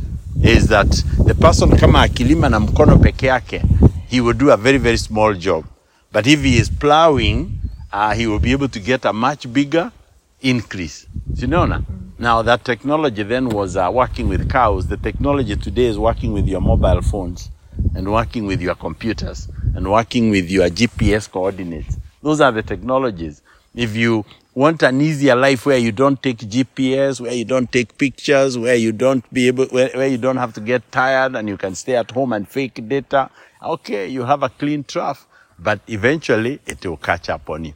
Is 0.43 0.69
that 0.69 0.88
the 1.27 1.35
person 1.35 1.77
kama 1.77 1.99
akilima 1.99 2.49
na 2.49 2.61
mkono 2.61 2.97
peke 2.99 3.27
yake, 3.27 3.62
he 4.09 4.21
will 4.21 4.33
do 4.33 4.50
a 4.50 4.57
very, 4.57 4.79
very 4.79 4.97
small 4.97 5.35
job. 5.35 5.65
But 6.12 6.27
if 6.27 6.43
he 6.43 6.57
is 6.59 6.71
plowing, 6.71 7.61
uh, 7.93 8.15
he 8.15 8.27
will 8.27 8.38
be 8.38 8.53
able 8.53 8.69
to 8.69 8.81
get 8.81 9.05
a 9.05 9.12
much 9.12 9.53
bigger 9.53 9.93
increase. 10.40 11.07
Sinaona? 11.33 11.85
Now 12.18 12.37
Now 12.38 12.42
that 12.42 12.64
technology 12.64 13.23
then 13.23 13.49
was 13.49 13.76
uh, 13.76 13.90
working 13.92 14.28
with 14.28 14.50
cows. 14.50 14.87
The 14.87 14.97
technology 14.97 15.57
today 15.57 15.87
is 15.87 15.99
working 15.99 16.33
with 16.33 16.49
your 16.49 16.61
mobile 16.61 17.00
phones 17.02 17.50
and 17.95 18.11
working 18.11 18.47
with 18.47 18.61
your 18.61 18.75
computers 18.75 19.49
and 19.75 19.90
working 19.90 20.30
with 20.30 20.50
your 20.50 20.68
GPS 20.68 21.30
coordinates. 21.30 21.97
Those 22.23 22.40
are 22.40 22.50
the 22.50 22.62
technologies. 22.62 23.42
If 23.75 23.95
you 23.95 24.25
want 24.54 24.83
an 24.83 25.00
easier 25.00 25.37
life 25.37 25.66
where 25.66 25.78
you 25.78 25.92
don't 25.92 26.21
take 26.21 26.38
GPS, 26.38 27.21
where 27.21 27.33
you 27.33 27.45
don't 27.45 27.71
take 27.71 27.97
pictures, 27.97 28.59
where 28.59 28.75
you 28.75 28.90
don't 28.90 29.23
be 29.33 29.47
able, 29.47 29.66
where, 29.66 29.90
where 29.90 30.09
you 30.09 30.18
don't 30.18 30.37
have 30.38 30.52
to 30.54 30.61
get 30.61 30.90
tired 30.90 31.37
and 31.37 31.49
you 31.49 31.57
can 31.57 31.76
stay 31.76 31.95
at 31.95 32.11
home 32.11 32.33
and 32.33 32.49
fake 32.49 32.88
data, 32.88 33.30
okay, 33.62 34.09
you 34.09 34.25
have 34.25 34.42
a 34.42 34.49
clean 34.49 34.83
trough, 34.83 35.26
but 35.59 35.80
eventually 35.87 36.59
it 36.66 36.85
will 36.85 36.97
catch 36.97 37.28
up 37.28 37.49
on 37.49 37.66
you. 37.66 37.75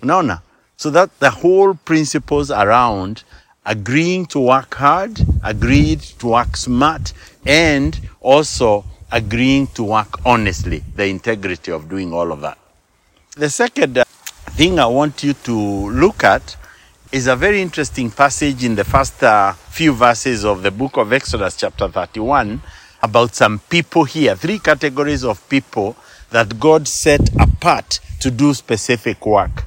Unaona? 0.00 0.42
So 0.76 0.90
that 0.90 1.18
the 1.20 1.30
whole 1.30 1.74
principles 1.74 2.50
around 2.50 3.24
agreeing 3.64 4.26
to 4.26 4.40
work 4.40 4.74
hard, 4.74 5.20
agreed 5.44 6.00
to 6.00 6.28
work 6.28 6.56
smart, 6.56 7.12
and 7.46 7.98
also 8.20 8.84
agreeing 9.10 9.66
to 9.68 9.84
work 9.84 10.24
honestly, 10.26 10.82
the 10.96 11.06
integrity 11.06 11.70
of 11.70 11.88
doing 11.88 12.12
all 12.12 12.32
of 12.32 12.40
that. 12.40 12.58
The 13.36 13.50
second 13.50 13.98
uh, 13.98 14.04
thing 14.04 14.78
I 14.78 14.86
want 14.86 15.22
you 15.22 15.34
to 15.34 15.54
look 15.90 16.24
at 16.24 16.56
is 17.12 17.26
a 17.26 17.36
very 17.36 17.60
interesting 17.60 18.10
passage 18.10 18.64
in 18.64 18.74
the 18.74 18.84
first 18.84 19.22
uh, 19.22 19.52
few 19.52 19.92
verses 19.92 20.44
of 20.44 20.62
the 20.62 20.70
book 20.70 20.96
of 20.96 21.12
Exodus, 21.12 21.56
chapter 21.56 21.88
31, 21.88 22.60
about 23.02 23.34
some 23.34 23.58
people 23.58 24.04
here, 24.04 24.34
three 24.34 24.58
categories 24.58 25.24
of 25.24 25.46
people 25.48 25.94
that 26.30 26.58
God 26.58 26.88
set 26.88 27.20
apart 27.38 28.00
to 28.20 28.30
do 28.30 28.54
specific 28.54 29.26
work. 29.26 29.64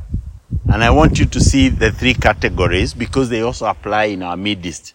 And 0.71 0.83
I 0.83 0.89
want 0.89 1.19
you 1.19 1.25
to 1.25 1.39
see 1.39 1.69
the 1.69 1.91
three 1.91 2.13
categories 2.13 2.93
because 2.93 3.29
they 3.29 3.41
also 3.41 3.65
apply 3.65 4.05
in 4.05 4.23
our 4.23 4.37
midst. 4.37 4.93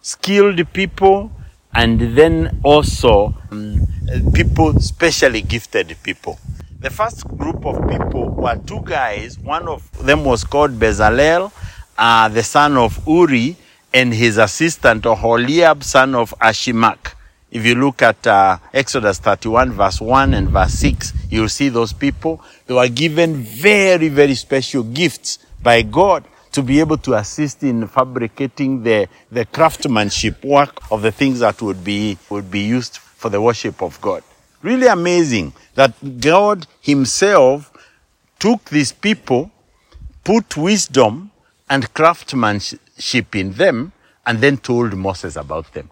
Skilled 0.00 0.72
people, 0.72 1.30
and 1.74 2.00
then 2.16 2.60
also 2.62 3.34
um, 3.50 3.86
people, 4.32 4.80
specially 4.80 5.42
gifted 5.42 5.96
people. 6.02 6.38
The 6.80 6.90
first 6.90 7.26
group 7.36 7.66
of 7.66 7.88
people 7.88 8.30
were 8.30 8.56
two 8.66 8.80
guys. 8.84 9.38
One 9.38 9.68
of 9.68 9.90
them 10.04 10.24
was 10.24 10.44
called 10.44 10.72
Bezalel, 10.78 11.52
uh, 11.96 12.28
the 12.28 12.42
son 12.42 12.76
of 12.76 13.00
Uri, 13.06 13.56
and 13.92 14.14
his 14.14 14.38
assistant 14.38 15.04
Oholiab, 15.04 15.82
son 15.82 16.14
of 16.14 16.34
Ahisamach. 16.40 17.14
If 17.50 17.64
you 17.64 17.74
look 17.74 18.02
at 18.02 18.26
uh, 18.26 18.58
Exodus 18.72 19.18
31, 19.18 19.72
verse 19.72 20.00
1 20.00 20.34
and 20.34 20.50
verse 20.50 20.74
6, 20.74 21.12
you'll 21.28 21.48
see 21.48 21.68
those 21.68 21.92
people. 21.92 22.42
They 22.66 22.74
were 22.74 22.88
given 22.88 23.34
very, 23.36 24.08
very 24.08 24.34
special 24.34 24.82
gifts 24.82 25.38
by 25.62 25.82
God 25.82 26.24
to 26.52 26.62
be 26.62 26.80
able 26.80 26.98
to 26.98 27.14
assist 27.14 27.62
in 27.62 27.86
fabricating 27.86 28.82
the, 28.82 29.08
the 29.30 29.44
craftsmanship 29.44 30.42
work 30.44 30.80
of 30.90 31.02
the 31.02 31.12
things 31.12 31.40
that 31.40 31.60
would 31.62 31.84
be, 31.84 32.18
would 32.30 32.50
be 32.50 32.60
used 32.60 32.96
for 32.96 33.28
the 33.28 33.40
worship 33.40 33.82
of 33.82 34.00
God. 34.00 34.22
Really 34.62 34.86
amazing 34.86 35.52
that 35.74 36.20
God 36.20 36.66
Himself 36.80 37.72
took 38.38 38.64
these 38.70 38.92
people, 38.92 39.50
put 40.24 40.56
wisdom 40.56 41.30
and 41.70 41.92
craftsmanship 41.94 43.36
in 43.36 43.52
them, 43.52 43.92
and 44.26 44.40
then 44.40 44.56
told 44.56 44.94
Moses 44.94 45.36
about 45.36 45.72
them. 45.72 45.90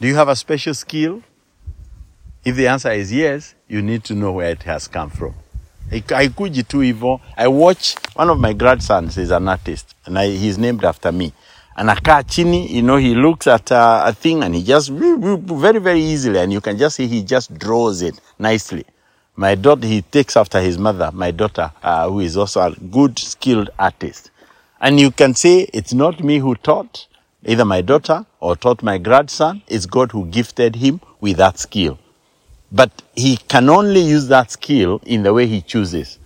Do 0.00 0.06
you 0.06 0.14
have 0.14 0.28
a 0.28 0.36
special 0.36 0.74
skill? 0.74 1.22
If 2.44 2.56
the 2.56 2.68
answer 2.68 2.90
is 2.92 3.12
yes, 3.12 3.54
you 3.66 3.82
need 3.82 4.04
to 4.04 4.14
know 4.14 4.32
where 4.32 4.50
it 4.50 4.62
has 4.62 4.86
come 4.88 5.10
from. 5.10 5.34
I 5.90 7.48
watch, 7.48 7.94
one 8.14 8.30
of 8.30 8.38
my 8.38 8.52
grandsons 8.52 9.18
is 9.18 9.30
an 9.30 9.48
artist, 9.48 9.94
and 10.06 10.18
I, 10.18 10.28
he's 10.28 10.56
named 10.56 10.84
after 10.84 11.10
me. 11.10 11.32
Anakaa 11.76 12.28
chini, 12.28 12.70
you 12.72 12.82
know, 12.82 12.96
he 12.96 13.14
looks 13.14 13.46
at 13.46 13.72
uh, 13.72 14.02
a 14.06 14.12
thing 14.12 14.42
and 14.42 14.54
he 14.54 14.62
just 14.62 14.90
very, 14.90 15.78
very 15.78 16.00
easily, 16.00 16.38
and 16.38 16.52
you 16.52 16.60
can 16.60 16.78
just 16.78 16.96
see 16.96 17.06
he 17.06 17.22
just 17.22 17.56
draws 17.58 18.02
it 18.02 18.20
nicely. 18.38 18.84
My 19.36 19.54
daughter, 19.54 19.86
he 19.86 20.02
takes 20.02 20.36
after 20.36 20.60
his 20.60 20.78
mother, 20.78 21.10
my 21.12 21.30
daughter, 21.30 21.72
uh, 21.82 22.08
who 22.08 22.20
is 22.20 22.36
also 22.36 22.60
a 22.60 22.70
good, 22.72 23.18
skilled 23.18 23.70
artist. 23.78 24.30
And 24.80 24.98
you 25.00 25.10
can 25.10 25.34
say 25.34 25.68
it's 25.72 25.92
not 25.92 26.22
me 26.22 26.38
who 26.38 26.54
taught, 26.54 27.06
either 27.44 27.64
my 27.64 27.80
daughter 27.80 28.26
or 28.40 28.56
taught 28.56 28.82
my 28.82 28.98
grandson. 28.98 29.62
It's 29.68 29.86
God 29.86 30.12
who 30.12 30.26
gifted 30.26 30.76
him 30.76 31.00
with 31.20 31.36
that 31.38 31.58
skill. 31.58 31.98
But 32.70 32.90
he 33.14 33.36
can 33.36 33.68
only 33.70 34.00
use 34.00 34.28
that 34.28 34.50
skill 34.50 35.00
in 35.06 35.22
the 35.22 35.32
way 35.32 35.46
he 35.46 35.62
chooses, 35.62 36.18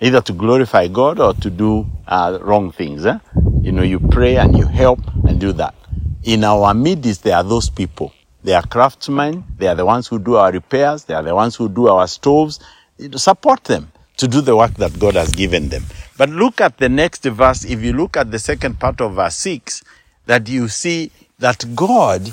either 0.00 0.20
to 0.22 0.32
glorify 0.32 0.88
God 0.88 1.20
or 1.20 1.34
to 1.34 1.50
do 1.50 1.86
uh, 2.06 2.38
wrong 2.40 2.72
things. 2.72 3.04
Eh? 3.04 3.18
You 3.60 3.72
know, 3.72 3.82
you 3.82 4.00
pray 4.00 4.36
and 4.36 4.56
you 4.56 4.66
help 4.66 5.00
and 5.26 5.38
do 5.38 5.52
that. 5.52 5.74
In 6.24 6.44
our 6.44 6.72
midst, 6.72 7.24
there 7.24 7.36
are 7.36 7.44
those 7.44 7.68
people. 7.68 8.12
They 8.42 8.54
are 8.54 8.66
craftsmen. 8.66 9.44
They 9.58 9.66
are 9.66 9.74
the 9.74 9.84
ones 9.84 10.06
who 10.06 10.18
do 10.18 10.36
our 10.36 10.52
repairs. 10.52 11.04
They 11.04 11.14
are 11.14 11.22
the 11.22 11.34
ones 11.34 11.56
who 11.56 11.68
do 11.68 11.88
our 11.88 12.06
stoves. 12.06 12.60
Support 13.14 13.64
them 13.64 13.92
to 14.16 14.28
do 14.28 14.40
the 14.40 14.56
work 14.56 14.74
that 14.74 14.98
God 14.98 15.14
has 15.14 15.32
given 15.32 15.68
them. 15.68 15.84
But 16.16 16.30
look 16.30 16.60
at 16.60 16.78
the 16.78 16.88
next 16.88 17.24
verse. 17.24 17.64
If 17.64 17.82
you 17.82 17.92
look 17.92 18.16
at 18.16 18.30
the 18.30 18.38
second 18.38 18.80
part 18.80 19.00
of 19.00 19.14
verse 19.14 19.36
6, 19.36 19.82
that 20.26 20.48
you 20.48 20.68
see 20.68 21.10
that 21.38 21.64
God 21.74 22.32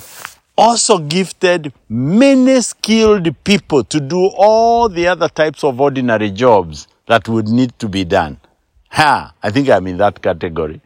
also 0.57 0.99
gifted 0.99 1.73
many 1.89 2.61
skilled 2.61 3.35
people 3.43 3.83
to 3.83 3.99
do 3.99 4.29
all 4.37 4.89
the 4.89 5.07
other 5.07 5.27
types 5.27 5.63
of 5.63 5.81
ordinary 5.81 6.29
jobs 6.29 6.87
that 7.07 7.27
would 7.27 7.47
need 7.47 7.77
to 7.79 7.89
be 7.89 8.03
done. 8.03 8.39
Ha, 8.89 9.33
I 9.41 9.49
think 9.49 9.69
I'm 9.69 9.87
in 9.87 9.97
that 9.97 10.21
category. 10.21 10.79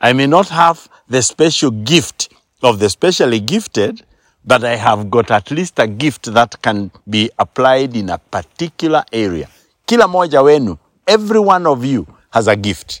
I 0.00 0.12
may 0.12 0.26
not 0.26 0.48
have 0.50 0.88
the 1.08 1.22
special 1.22 1.70
gift 1.70 2.32
of 2.62 2.78
the 2.78 2.90
specially 2.90 3.40
gifted, 3.40 4.02
but 4.44 4.62
I 4.64 4.76
have 4.76 5.10
got 5.10 5.30
at 5.30 5.50
least 5.50 5.78
a 5.78 5.86
gift 5.86 6.32
that 6.32 6.60
can 6.62 6.90
be 7.08 7.30
applied 7.38 7.96
in 7.96 8.10
a 8.10 8.18
particular 8.18 9.04
area. 9.12 9.48
Kila 9.86 10.06
moja 10.06 10.42
wenu, 10.42 10.78
every 11.06 11.40
one 11.40 11.66
of 11.66 11.84
you 11.84 12.06
has 12.30 12.46
a 12.46 12.56
gift 12.56 13.00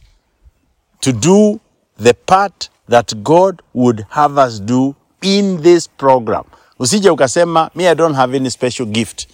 to 1.02 1.12
do 1.12 1.60
the 1.96 2.14
part 2.14 2.70
that 2.88 3.12
God 3.22 3.60
would 3.74 4.06
have 4.10 4.38
us 4.38 4.58
do 4.58 4.96
in 5.22 5.62
this 5.62 5.88
program. 5.88 6.44
Usije 6.78 7.10
ukasema, 7.10 7.70
me 7.74 7.88
I 7.88 7.94
don't 7.94 8.14
have 8.14 8.36
any 8.36 8.50
special 8.50 8.86
gift. 8.86 9.26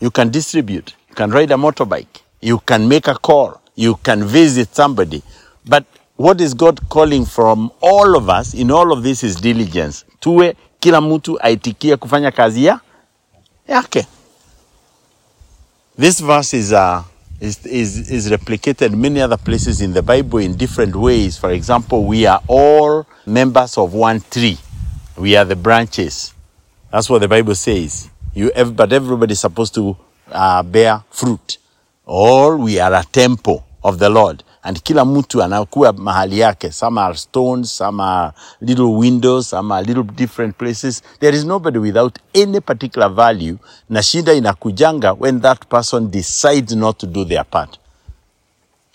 You 0.00 0.10
can 0.10 0.30
distribute. 0.30 0.94
You 1.08 1.14
can 1.14 1.30
ride 1.30 1.50
a 1.54 1.56
motorbike. 1.56 2.20
You 2.40 2.58
can 2.58 2.88
make 2.88 3.08
a 3.08 3.14
call. 3.14 3.60
You 3.76 3.96
can 4.02 4.24
visit 4.24 4.74
somebody. 4.74 5.22
But 5.66 5.84
what 6.16 6.40
is 6.40 6.54
God 6.54 6.80
calling 6.88 7.24
from 7.24 7.70
all 7.80 8.16
of 8.16 8.28
us 8.28 8.54
in 8.54 8.70
all 8.70 8.92
of 8.92 9.02
this 9.02 9.22
is 9.24 9.36
diligence. 9.40 10.04
Tuwe 10.20 10.56
kila 10.80 11.00
mtu 11.00 11.40
aitikie 11.42 11.96
kufanya 11.96 12.30
kazi 12.32 12.64
ya 12.64 12.80
yake. 13.68 14.06
This 15.98 16.20
verse 16.22 16.54
is, 16.58 16.72
uh, 16.72 17.02
is, 17.40 17.66
is, 17.66 18.10
is 18.10 18.30
replicated 18.30 18.94
many 18.96 19.20
other 19.20 19.36
places 19.38 19.80
in 19.80 19.92
the 19.92 20.02
Bible 20.02 20.38
in 20.38 20.56
different 20.56 20.96
ways. 20.96 21.36
For 21.38 21.50
example, 21.52 22.04
we 22.04 22.26
are 22.26 22.40
all 22.48 23.04
members 23.26 23.76
of 23.78 23.94
one 23.94 24.20
tree. 24.30 24.58
We 25.16 25.36
are 25.36 25.44
the 25.44 25.56
branches. 25.56 26.34
That's 26.90 27.10
what 27.10 27.20
the 27.20 27.28
Bible 27.28 27.54
says. 27.54 28.08
You, 28.34 28.50
but 28.74 28.92
everybody's 28.92 29.40
supposed 29.40 29.74
to 29.74 29.96
uh, 30.30 30.62
bear 30.62 31.02
fruit. 31.10 31.58
All 32.06 32.56
we 32.56 32.78
are 32.80 32.94
a 32.94 33.04
temple 33.04 33.64
of 33.84 33.98
the 33.98 34.08
Lord. 34.10 34.44
And 34.62 34.82
kila 34.84 35.04
mtu 35.04 35.42
anakuwa 35.42 35.92
mahali 35.92 36.38
yake. 36.38 36.72
Some 36.72 36.98
are 37.00 37.16
stones, 37.16 37.72
some 37.72 38.02
are 38.02 38.32
little 38.60 38.94
windows, 38.98 39.48
some 39.48 39.74
are 39.74 39.82
little 39.86 40.02
different 40.04 40.58
places. 40.58 41.02
There 41.20 41.36
is 41.36 41.44
nobody 41.44 41.78
without 41.78 42.18
any 42.34 42.60
particular 42.60 43.08
value. 43.08 43.58
Na 43.88 44.02
shida 44.02 44.32
inakujanga 44.32 45.12
when 45.18 45.40
that 45.40 45.68
person 45.68 46.10
decides 46.10 46.74
not 46.76 46.98
to 46.98 47.06
do 47.06 47.24
their 47.24 47.44
part. 47.44 47.78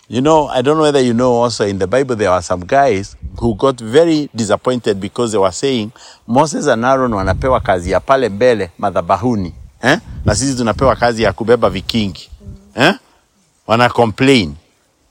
You 0.08 0.20
know, 0.20 0.46
I 0.46 0.62
don't 0.62 0.76
know 0.76 0.84
whether 0.84 1.00
you 1.00 1.14
know 1.14 1.32
also 1.32 1.66
in 1.66 1.78
the 1.78 1.86
Bible 1.88 2.14
there 2.14 2.30
were 2.30 2.40
some 2.42 2.60
guys 2.60 3.16
who 3.40 3.56
got 3.56 3.80
very 3.80 4.30
disappointed 4.34 5.00
because 5.00 5.32
they 5.32 5.38
were 5.38 5.50
saying 5.52 5.90
Moses 6.26 6.66
and 6.68 6.84
Aaron 6.84 7.12
wanapewa 7.12 7.60
kazi 7.60 7.90
ya 7.90 8.00
pale 8.00 8.28
mbele 8.28 8.70
madhabahuni 8.78 9.54
eh? 9.82 9.98
na 10.24 10.34
sisi 10.34 10.54
tunapewa 10.56 10.96
kazi 10.96 11.22
ya 11.22 11.32
kubeba 11.32 11.70
vikingi 11.70 12.30
eh? 12.74 12.94
wana 13.66 13.88
complain 13.88 14.54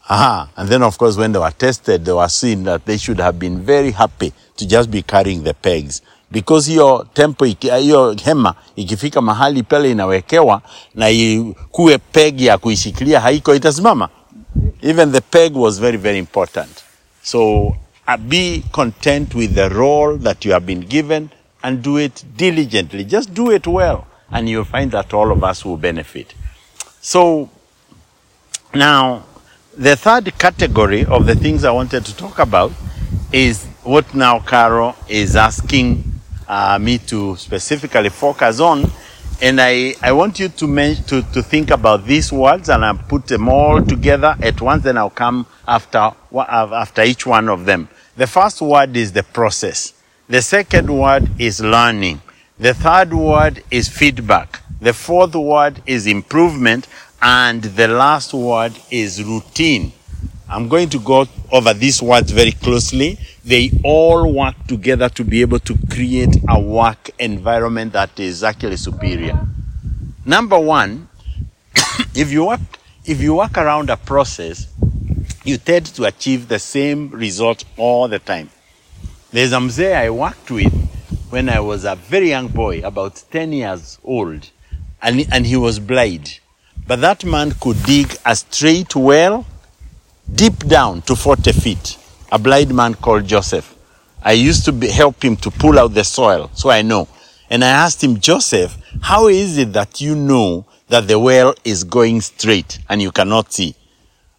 Aha. 0.08 0.48
And 0.56 0.70
then, 0.70 0.84
of 0.84 0.98
course, 1.00 1.18
when 1.18 1.32
they 1.32 1.40
were 1.40 1.52
tested, 1.58 2.06
they 2.06 2.12
were 2.14 2.30
seen 2.30 2.64
that 2.66 2.86
they 2.86 2.98
should 2.98 3.20
have 3.20 3.40
been 3.40 3.60
very 3.66 3.90
happy 3.92 4.32
to 4.56 4.68
just 4.68 4.92
be 4.92 5.02
carrying 5.02 5.44
the 5.44 5.54
pegs. 5.56 6.02
Because 6.32 6.68
hiyo 6.72 7.06
tempo, 7.14 7.46
hiyo 7.46 8.16
hema 8.24 8.54
ikifika 8.76 9.22
mahali 9.22 9.64
pale 9.64 9.92
inawekewa 9.92 10.62
na 10.96 11.10
ikuwe 11.10 11.98
peg 11.98 12.42
ya 12.42 12.58
kuishikilia 12.58 13.20
haiko 13.20 13.56
itasimama. 13.56 14.10
Even 14.82 15.12
the 15.12 15.22
peg 15.22 15.54
was 15.54 15.80
very, 15.80 15.98
very 15.98 16.18
important. 16.18 16.84
So 17.22 17.76
uh, 18.08 18.18
be 18.18 18.64
content 18.72 19.34
with 19.34 19.56
the 19.56 19.70
role 19.70 20.18
that 20.18 20.46
you 20.46 20.52
have 20.52 20.66
been 20.66 20.82
given 20.82 21.32
and 21.64 21.82
do 21.82 21.98
it 21.98 22.24
diligently. 22.36 23.04
Just 23.04 23.34
do 23.34 23.52
it 23.52 23.66
well, 23.66 24.08
and 24.32 24.48
you'll 24.48 24.64
find 24.64 24.92
that 24.92 25.14
all 25.14 25.32
of 25.32 25.44
us 25.44 25.66
will 25.66 25.78
benefit. 25.78 26.34
So 27.02 27.50
now, 28.74 29.26
the 29.78 29.96
third 29.96 30.38
category 30.38 31.06
of 31.06 31.26
the 31.26 31.36
things 31.36 31.64
I 31.64 31.72
wanted 31.72 32.06
to 32.06 32.16
talk 32.16 32.40
about 32.40 32.72
is 33.32 33.66
what 33.84 34.14
now 34.14 34.40
Caro 34.40 34.96
is 35.08 35.36
asking 35.36 36.04
uh, 36.48 36.78
me 36.80 36.98
to 37.00 37.36
specifically 37.38 38.10
focus 38.10 38.60
on. 38.60 38.90
And 39.42 39.60
I, 39.60 39.96
I 40.02 40.12
want 40.14 40.40
you 40.40 40.48
to, 40.50 40.68
men- 40.68 40.96
to, 41.08 41.22
to 41.22 41.44
think 41.44 41.70
about 41.70 42.06
these 42.06 42.32
words 42.32 42.70
and 42.70 42.86
I'll 42.86 42.98
put 42.98 43.28
them 43.28 43.50
all 43.50 43.82
together 43.84 44.36
at 44.42 44.62
once, 44.62 44.84
then 44.84 44.98
I'll 44.98 45.10
come 45.10 45.46
after, 45.68 46.12
after 46.34 47.04
each 47.04 47.26
one 47.26 47.50
of 47.50 47.66
them. 47.66 47.90
The 48.16 48.28
first 48.28 48.62
word 48.62 48.96
is 48.96 49.12
the 49.12 49.24
process. 49.24 49.94
The 50.30 50.42
second 50.42 50.90
word 50.90 51.30
is 51.38 51.60
learning. 51.60 52.22
The 52.58 52.74
third 52.74 53.14
word 53.14 53.62
is 53.70 53.90
feedback. 53.90 54.62
The 54.80 54.94
fourth 54.94 55.36
word 55.36 55.82
is 55.86 56.08
improvement. 56.08 56.88
And 57.22 57.62
the 57.62 57.88
last 57.88 58.34
word 58.34 58.74
is 58.90 59.22
routine. 59.24 59.92
I'm 60.48 60.70
going 60.70 60.90
to 60.90 61.00
go 61.00 61.28
over 61.52 61.74
these 61.74 62.02
words 62.02 62.32
very 62.32 62.52
closely. 62.52 63.18
They 63.44 63.72
all 63.84 64.32
work 64.32 64.56
together 64.68 65.10
to 65.10 65.24
be 65.24 65.42
able 65.42 65.60
to 65.60 65.78
create 65.90 66.38
a 66.48 66.60
work 66.60 67.10
environment 67.18 67.94
that 67.94 68.20
is 68.20 68.44
actually 68.44 68.78
superior. 68.78 69.40
Number 70.24 70.60
one, 70.60 71.08
if 72.16 72.32
you 72.32 72.46
work, 72.46 72.60
if 73.06 73.22
you 73.22 73.36
work 73.36 73.58
around 73.58 73.90
a 73.90 73.98
process, 73.98 74.68
you 75.44 75.58
tend 75.58 75.88
to 75.88 76.06
achieve 76.06 76.48
the 76.48 76.60
same 76.60 77.10
result 77.10 77.64
all 77.78 78.08
the 78.08 78.20
time. 78.20 78.50
There's 79.32 79.52
a 79.52 79.58
mzee 79.58 79.96
I 79.96 80.10
worked 80.12 80.52
with 80.52 80.74
when 81.30 81.50
I 81.50 81.60
was 81.60 81.86
a 81.86 81.96
very 81.96 82.30
young 82.30 82.48
boy, 82.50 82.82
about 82.82 83.24
10 83.32 83.52
years 83.52 84.00
old, 84.04 84.50
and, 85.02 85.26
and 85.32 85.46
he 85.46 85.56
was 85.56 85.80
blind. 85.80 86.40
But 86.88 87.02
that 87.02 87.26
man 87.26 87.52
could 87.60 87.82
dig 87.84 88.16
a 88.26 88.36
straight 88.36 88.96
well 88.96 89.46
deep 90.34 90.58
down 90.60 91.02
to 91.04 91.16
40 91.16 91.52
feet. 91.52 91.98
A 92.32 92.40
blind 92.40 92.74
man 92.74 92.96
called 92.96 93.26
Joseph. 93.26 93.76
I 94.22 94.34
used 94.34 94.66
to 94.66 94.72
be, 94.72 94.90
help 94.90 95.24
him 95.24 95.36
to 95.38 95.52
pull 95.52 95.78
out 95.78 95.94
the 95.94 96.04
soil, 96.04 96.50
so 96.54 96.70
I 96.70 96.82
know. 96.82 97.08
And 97.50 97.64
I 97.64 97.70
asked 97.70 98.04
him, 98.04 98.20
Joseph, 98.20 98.76
how 99.02 99.28
is 99.28 99.58
it 99.58 99.74
that 99.74 100.02
you 100.02 100.16
know 100.16 100.66
that 100.90 101.08
the 101.08 101.20
well 101.20 101.54
is 101.64 101.84
going 101.84 102.22
straight 102.22 102.80
and 102.90 103.02
you 103.02 103.12
cannot 103.12 103.54
see? 103.54 103.76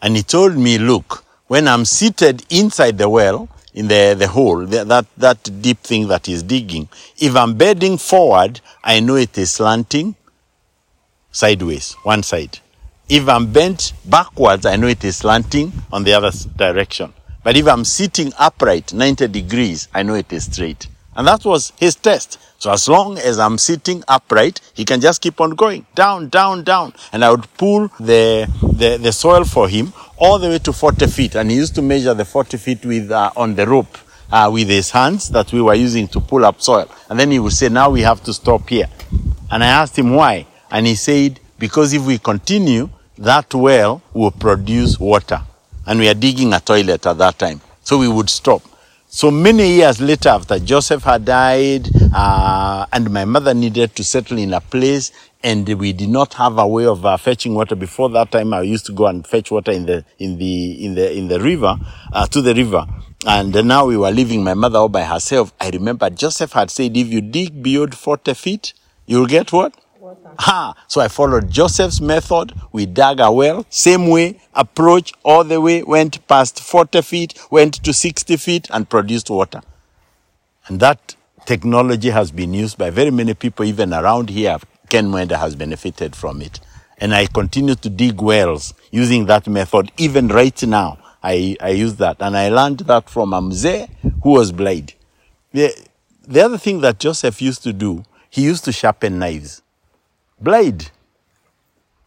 And 0.02 0.16
he 0.16 0.22
told 0.22 0.56
me, 0.56 0.78
look, 0.78 1.24
when 1.46 1.68
I'm 1.68 1.84
seated 1.84 2.44
inside 2.50 2.98
the 2.98 3.08
well, 3.08 3.48
in 3.72 3.88
the, 3.88 4.16
the 4.18 4.26
hole, 4.26 4.64
the, 4.66 4.84
that, 4.84 5.06
that 5.18 5.62
deep 5.62 5.78
thing 5.80 6.08
that 6.08 6.26
he's 6.26 6.42
digging, 6.42 6.88
if 7.18 7.36
I'm 7.36 7.54
bedding 7.54 7.98
forward, 7.98 8.60
I 8.82 9.00
know 9.00 9.16
it 9.16 9.36
is 9.38 9.52
slanting 9.52 10.16
sideways, 11.30 11.92
one 12.02 12.22
side. 12.22 12.58
If 13.08 13.28
I'm 13.28 13.52
bent 13.52 13.92
backwards, 14.04 14.66
I 14.66 14.74
know 14.74 14.88
it 14.88 15.04
is 15.04 15.18
slanting 15.18 15.72
on 15.92 16.02
the 16.02 16.12
other 16.12 16.32
direction. 16.56 17.12
But 17.44 17.56
if 17.56 17.68
I'm 17.68 17.84
sitting 17.84 18.32
upright 18.36 18.92
90 18.92 19.28
degrees, 19.28 19.86
I 19.94 20.02
know 20.02 20.14
it 20.14 20.32
is 20.32 20.46
straight. 20.46 20.88
And 21.14 21.28
that 21.28 21.44
was 21.44 21.72
his 21.78 21.94
test. 21.94 22.40
So 22.58 22.72
as 22.72 22.88
long 22.88 23.16
as 23.18 23.38
I'm 23.38 23.58
sitting 23.58 24.02
upright, 24.08 24.60
he 24.74 24.84
can 24.84 25.00
just 25.00 25.22
keep 25.22 25.40
on 25.40 25.50
going 25.50 25.86
down, 25.94 26.30
down, 26.30 26.64
down. 26.64 26.94
And 27.12 27.24
I 27.24 27.30
would 27.30 27.46
pull 27.56 27.86
the, 28.00 28.52
the, 28.60 28.98
the 29.00 29.12
soil 29.12 29.44
for 29.44 29.68
him 29.68 29.92
all 30.16 30.40
the 30.40 30.48
way 30.48 30.58
to 30.58 30.72
40 30.72 31.06
feet. 31.06 31.36
And 31.36 31.48
he 31.48 31.58
used 31.58 31.76
to 31.76 31.82
measure 31.82 32.12
the 32.12 32.24
40 32.24 32.56
feet 32.56 32.84
with, 32.84 33.12
uh, 33.12 33.30
on 33.36 33.54
the 33.54 33.68
rope 33.68 33.98
uh, 34.32 34.50
with 34.52 34.68
his 34.68 34.90
hands 34.90 35.28
that 35.30 35.52
we 35.52 35.62
were 35.62 35.74
using 35.74 36.08
to 36.08 36.20
pull 36.20 36.44
up 36.44 36.60
soil. 36.60 36.90
And 37.08 37.20
then 37.20 37.30
he 37.30 37.38
would 37.38 37.52
say, 37.52 37.68
now 37.68 37.88
we 37.88 38.00
have 38.00 38.24
to 38.24 38.32
stop 38.32 38.68
here. 38.68 38.88
And 39.48 39.62
I 39.62 39.68
asked 39.68 39.96
him 39.96 40.12
why. 40.12 40.48
And 40.72 40.86
he 40.86 40.96
said, 40.96 41.38
because 41.56 41.92
if 41.92 42.04
we 42.04 42.18
continue, 42.18 42.90
that 43.18 43.54
well 43.54 44.02
will 44.12 44.30
produce 44.30 44.98
water. 45.00 45.40
And 45.86 45.98
we 46.00 46.08
are 46.08 46.14
digging 46.14 46.52
a 46.52 46.60
toilet 46.60 47.06
at 47.06 47.18
that 47.18 47.38
time. 47.38 47.60
So 47.82 47.98
we 47.98 48.08
would 48.08 48.28
stop. 48.28 48.62
So 49.08 49.30
many 49.30 49.76
years 49.76 50.00
later, 50.00 50.30
after 50.30 50.58
Joseph 50.58 51.04
had 51.04 51.24
died, 51.24 51.88
uh, 52.12 52.86
and 52.92 53.10
my 53.10 53.24
mother 53.24 53.54
needed 53.54 53.94
to 53.96 54.04
settle 54.04 54.36
in 54.36 54.52
a 54.52 54.60
place, 54.60 55.12
and 55.42 55.66
we 55.78 55.92
did 55.92 56.08
not 56.08 56.34
have 56.34 56.58
a 56.58 56.66
way 56.66 56.86
of 56.86 57.06
uh, 57.06 57.16
fetching 57.16 57.54
water. 57.54 57.76
Before 57.76 58.10
that 58.10 58.32
time, 58.32 58.52
I 58.52 58.62
used 58.62 58.84
to 58.86 58.92
go 58.92 59.06
and 59.06 59.24
fetch 59.26 59.50
water 59.50 59.70
in 59.70 59.86
the 59.86 60.04
in 60.18 60.38
the 60.38 60.84
in 60.84 60.94
the 60.96 61.16
in 61.16 61.28
the 61.28 61.40
river 61.40 61.76
uh, 62.12 62.26
to 62.26 62.42
the 62.42 62.52
river. 62.52 62.84
And 63.26 63.54
now 63.64 63.86
we 63.86 63.96
were 63.96 64.10
leaving 64.10 64.44
my 64.44 64.54
mother 64.54 64.78
all 64.78 64.88
by 64.88 65.04
herself. 65.04 65.52
I 65.60 65.70
remember 65.70 66.10
Joseph 66.10 66.52
had 66.52 66.70
said, 66.70 66.96
if 66.96 67.08
you 67.08 67.20
dig 67.20 67.62
beyond 67.62 67.94
40 67.94 68.34
feet, 68.34 68.72
you'll 69.06 69.26
get 69.26 69.52
what? 69.52 69.74
Ha! 70.38 70.74
So 70.86 71.00
I 71.00 71.08
followed 71.08 71.50
Joseph's 71.50 72.00
method. 72.00 72.52
We 72.72 72.86
dug 72.86 73.20
a 73.20 73.32
well, 73.32 73.66
same 73.70 74.08
way, 74.08 74.40
approach 74.54 75.12
all 75.24 75.44
the 75.44 75.60
way, 75.60 75.82
went 75.82 76.26
past 76.28 76.60
40 76.60 77.02
feet, 77.02 77.34
went 77.50 77.74
to 77.84 77.92
60 77.92 78.36
feet, 78.36 78.68
and 78.70 78.88
produced 78.88 79.30
water. 79.30 79.62
And 80.68 80.80
that 80.80 81.16
technology 81.46 82.10
has 82.10 82.30
been 82.30 82.52
used 82.52 82.76
by 82.76 82.90
very 82.90 83.10
many 83.10 83.34
people, 83.34 83.64
even 83.64 83.94
around 83.94 84.30
here. 84.30 84.58
Ken 84.88 85.06
Mwenda 85.08 85.38
has 85.38 85.56
benefited 85.56 86.14
from 86.14 86.42
it. 86.42 86.60
And 86.98 87.14
I 87.14 87.26
continue 87.26 87.74
to 87.74 87.90
dig 87.90 88.20
wells 88.20 88.74
using 88.90 89.26
that 89.26 89.46
method, 89.46 89.92
even 89.98 90.28
right 90.28 90.62
now. 90.62 90.98
I, 91.22 91.56
I 91.60 91.70
use 91.70 91.96
that. 91.96 92.16
And 92.20 92.36
I 92.36 92.48
learned 92.48 92.80
that 92.80 93.10
from 93.10 93.32
a 93.32 93.40
mzee 93.40 93.88
who 94.22 94.30
was 94.30 94.52
blind. 94.52 94.94
The, 95.52 95.74
the 96.26 96.40
other 96.40 96.58
thing 96.58 96.80
that 96.80 96.98
Joseph 96.98 97.42
used 97.42 97.62
to 97.64 97.72
do, 97.72 98.04
he 98.30 98.42
used 98.42 98.64
to 98.64 98.72
sharpen 98.72 99.18
knives. 99.18 99.62
Blade. 100.40 100.90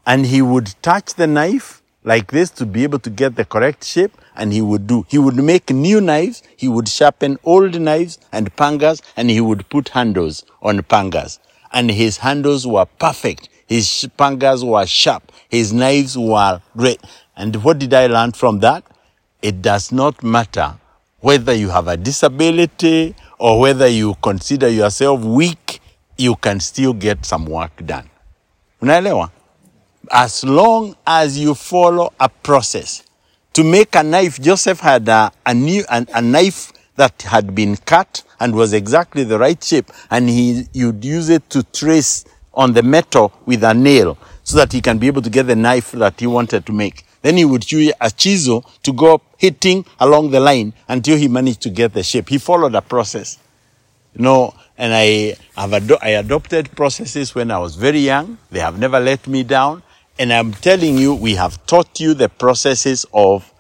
And 0.06 0.26
he 0.26 0.42
would 0.42 0.76
touch 0.82 1.16
the 1.16 1.28
knife 1.28 1.82
like 2.04 2.32
this 2.32 2.50
to 2.52 2.66
be 2.66 2.84
able 2.84 3.00
to 3.00 3.10
get 3.10 3.36
the 3.36 3.46
correct 3.46 3.84
shape. 3.84 4.12
And 4.36 4.54
he 4.54 4.62
would 4.62 4.88
do, 4.88 5.06
he 5.10 5.18
would 5.18 5.36
make 5.36 5.70
new 5.70 6.00
knives. 6.00 6.44
He 6.56 6.68
would 6.68 6.88
sharpen 6.88 7.38
old 7.44 7.80
knives 7.80 8.20
and 8.32 8.56
pangas 8.56 9.02
and 9.18 9.30
he 9.30 9.42
would 9.42 9.70
put 9.70 9.90
handles 9.90 10.46
on 10.62 10.80
pangas. 10.80 11.40
And 11.72 11.92
his 11.92 12.18
handles 12.18 12.66
were 12.66 12.86
perfect. 12.86 13.50
His 13.68 14.08
pangas 14.18 14.64
were 14.64 14.86
sharp. 14.86 15.32
His 15.50 15.74
knives 15.74 16.18
were 16.18 16.62
great. 16.76 17.02
And 17.36 17.64
what 17.64 17.80
did 17.80 17.94
I 17.94 18.08
learn 18.08 18.32
from 18.32 18.60
that? 18.60 18.84
It 19.42 19.62
does 19.62 19.92
not 19.92 20.24
matter 20.24 20.76
whether 21.22 21.54
you 21.54 21.70
have 21.70 21.88
a 21.88 21.98
disability 21.98 23.16
or 23.38 23.60
whether 23.60 23.88
you 23.88 24.16
consider 24.22 24.70
yourself 24.70 25.22
weak, 25.22 25.82
you 26.18 26.36
can 26.36 26.60
still 26.60 26.94
get 26.94 27.26
some 27.26 27.46
work 27.46 27.86
done. 27.86 28.09
Unaelewa? 28.82 29.30
As 30.12 30.44
long 30.44 30.96
as 31.06 31.38
you 31.38 31.54
follow 31.54 32.14
a 32.20 32.30
process. 32.30 33.04
To 33.54 33.64
make 33.64 33.96
a 33.96 34.04
knife, 34.04 34.40
Joseph 34.40 34.80
had 34.80 35.08
a, 35.10 35.32
a 35.46 35.54
new 35.54 35.84
a, 35.90 36.06
a 36.14 36.22
knife 36.22 36.72
that 36.96 37.22
had 37.24 37.54
been 37.54 37.76
cut 37.78 38.24
and 38.40 38.56
was 38.56 38.74
exactly 38.74 39.24
the 39.24 39.38
right 39.38 39.62
shape, 39.62 39.92
and 40.10 40.30
he 40.30 40.64
you'd 40.74 41.04
use 41.04 41.30
it 41.30 41.50
to 41.50 41.64
trace 41.64 42.26
on 42.54 42.74
the 42.74 42.84
metal 42.84 43.34
with 43.46 43.64
a 43.64 43.74
nail 43.74 44.18
so 44.44 44.58
that 44.58 44.72
he 44.72 44.82
can 44.82 44.98
be 44.98 45.08
able 45.08 45.22
to 45.22 45.30
get 45.30 45.44
the 45.44 45.56
knife 45.56 45.92
that 45.92 46.20
he 46.20 46.28
wanted 46.28 46.66
to 46.66 46.72
make. 46.74 47.06
Then 47.22 47.38
he 47.38 47.46
would 47.46 47.70
use 47.72 47.92
a 48.00 48.10
chisel 48.10 48.66
to 48.84 48.94
go 48.94 49.22
hitting 49.38 49.86
along 50.00 50.32
the 50.32 50.40
line 50.40 50.74
until 50.88 51.18
he 51.18 51.28
managed 51.28 51.62
to 51.62 51.70
get 51.70 51.94
the 51.94 52.04
shape. 52.04 52.30
He 52.30 52.38
followed 52.38 52.76
a 52.76 52.82
process. 52.82 53.38
You 54.16 54.24
know, 54.24 54.54
and 54.80 54.94
I 54.96 55.36
have 55.58 55.74
I 56.02 56.10
adopted 56.12 56.72
processes 56.72 57.36
when 57.36 57.52
I 57.52 57.60
was 57.60 57.76
very 57.76 58.00
young. 58.00 58.38
They 58.50 58.62
have 58.62 58.80
never 58.80 59.00
let 59.00 59.28
me 59.28 59.44
down. 59.44 59.84
And 60.18 60.32
I'm 60.32 60.54
telling 60.54 60.98
you, 60.98 61.14
we 61.14 61.36
have 61.36 61.66
taught 61.66 62.00
you 62.00 62.14
the 62.14 62.30
processes 62.30 63.06
of 63.14 63.54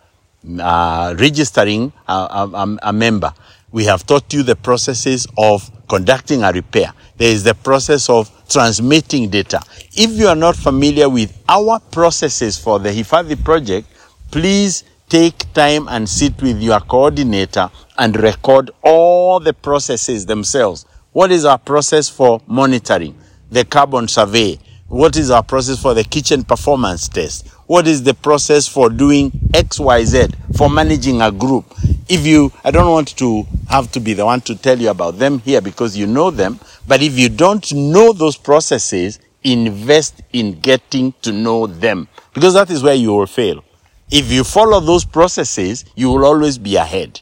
uh, 0.59 1.15
registering 1.19 1.91
a, 2.07 2.13
a, 2.13 2.77
a 2.83 2.93
member. 2.93 3.33
We 3.71 3.83
have 3.83 4.05
taught 4.07 4.33
you 4.33 4.43
the 4.43 4.55
processes 4.55 5.27
of 5.37 5.69
conducting 5.89 6.43
a 6.43 6.53
repair. 6.53 6.93
There 7.17 7.31
is 7.31 7.43
the 7.43 7.53
process 7.53 8.09
of 8.09 8.31
transmitting 8.47 9.29
data. 9.29 9.61
If 9.91 10.11
you 10.11 10.27
are 10.27 10.37
not 10.37 10.55
familiar 10.55 11.09
with 11.09 11.37
our 11.49 11.81
processes 11.81 12.57
for 12.57 12.79
the 12.79 12.89
Hifadhi 12.89 13.43
project, 13.43 13.87
please 14.31 14.85
take 15.09 15.51
time 15.53 15.89
and 15.89 16.07
sit 16.07 16.41
with 16.41 16.61
your 16.61 16.79
coordinator 16.79 17.69
and 17.97 18.15
record 18.21 18.71
all 18.83 19.41
the 19.41 19.53
processes 19.53 20.25
themselves. 20.25 20.85
What 21.11 21.31
is 21.31 21.43
our 21.43 21.57
process 21.57 22.07
for 22.07 22.39
monitoring? 22.45 23.17
The 23.49 23.65
carbon 23.65 24.07
survey. 24.07 24.59
What 24.87 25.17
is 25.17 25.31
our 25.31 25.41
process 25.41 25.81
for 25.81 25.95
the 25.95 26.03
kitchen 26.03 26.43
performance 26.43 27.07
test? 27.07 27.47
What 27.65 27.87
is 27.87 28.03
the 28.03 28.13
process 28.13 28.67
for 28.67 28.91
doing 28.91 29.31
XYZ 29.31 30.55
for 30.55 30.69
managing 30.69 31.21
a 31.21 31.31
group? 31.31 31.65
If 32.07 32.27
you, 32.27 32.51
I 32.63 32.69
don't 32.69 32.91
want 32.91 33.17
to 33.17 33.43
have 33.69 33.91
to 33.93 33.99
be 33.99 34.13
the 34.13 34.25
one 34.25 34.41
to 34.41 34.55
tell 34.55 34.79
you 34.79 34.89
about 34.89 35.17
them 35.17 35.39
here 35.39 35.61
because 35.61 35.97
you 35.97 36.05
know 36.05 36.29
them, 36.29 36.59
but 36.87 37.01
if 37.01 37.17
you 37.17 37.29
don't 37.29 37.73
know 37.73 38.13
those 38.13 38.37
processes, 38.37 39.19
invest 39.43 40.21
in 40.33 40.59
getting 40.59 41.13
to 41.23 41.31
know 41.31 41.65
them 41.65 42.07
because 42.33 42.53
that 42.53 42.69
is 42.69 42.83
where 42.83 42.95
you 42.95 43.13
will 43.13 43.25
fail. 43.25 43.63
If 44.11 44.31
you 44.31 44.43
follow 44.43 44.79
those 44.79 45.05
processes, 45.05 45.85
you 45.95 46.09
will 46.09 46.25
always 46.25 46.59
be 46.59 46.75
ahead. 46.75 47.21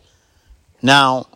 Now, 0.82 1.28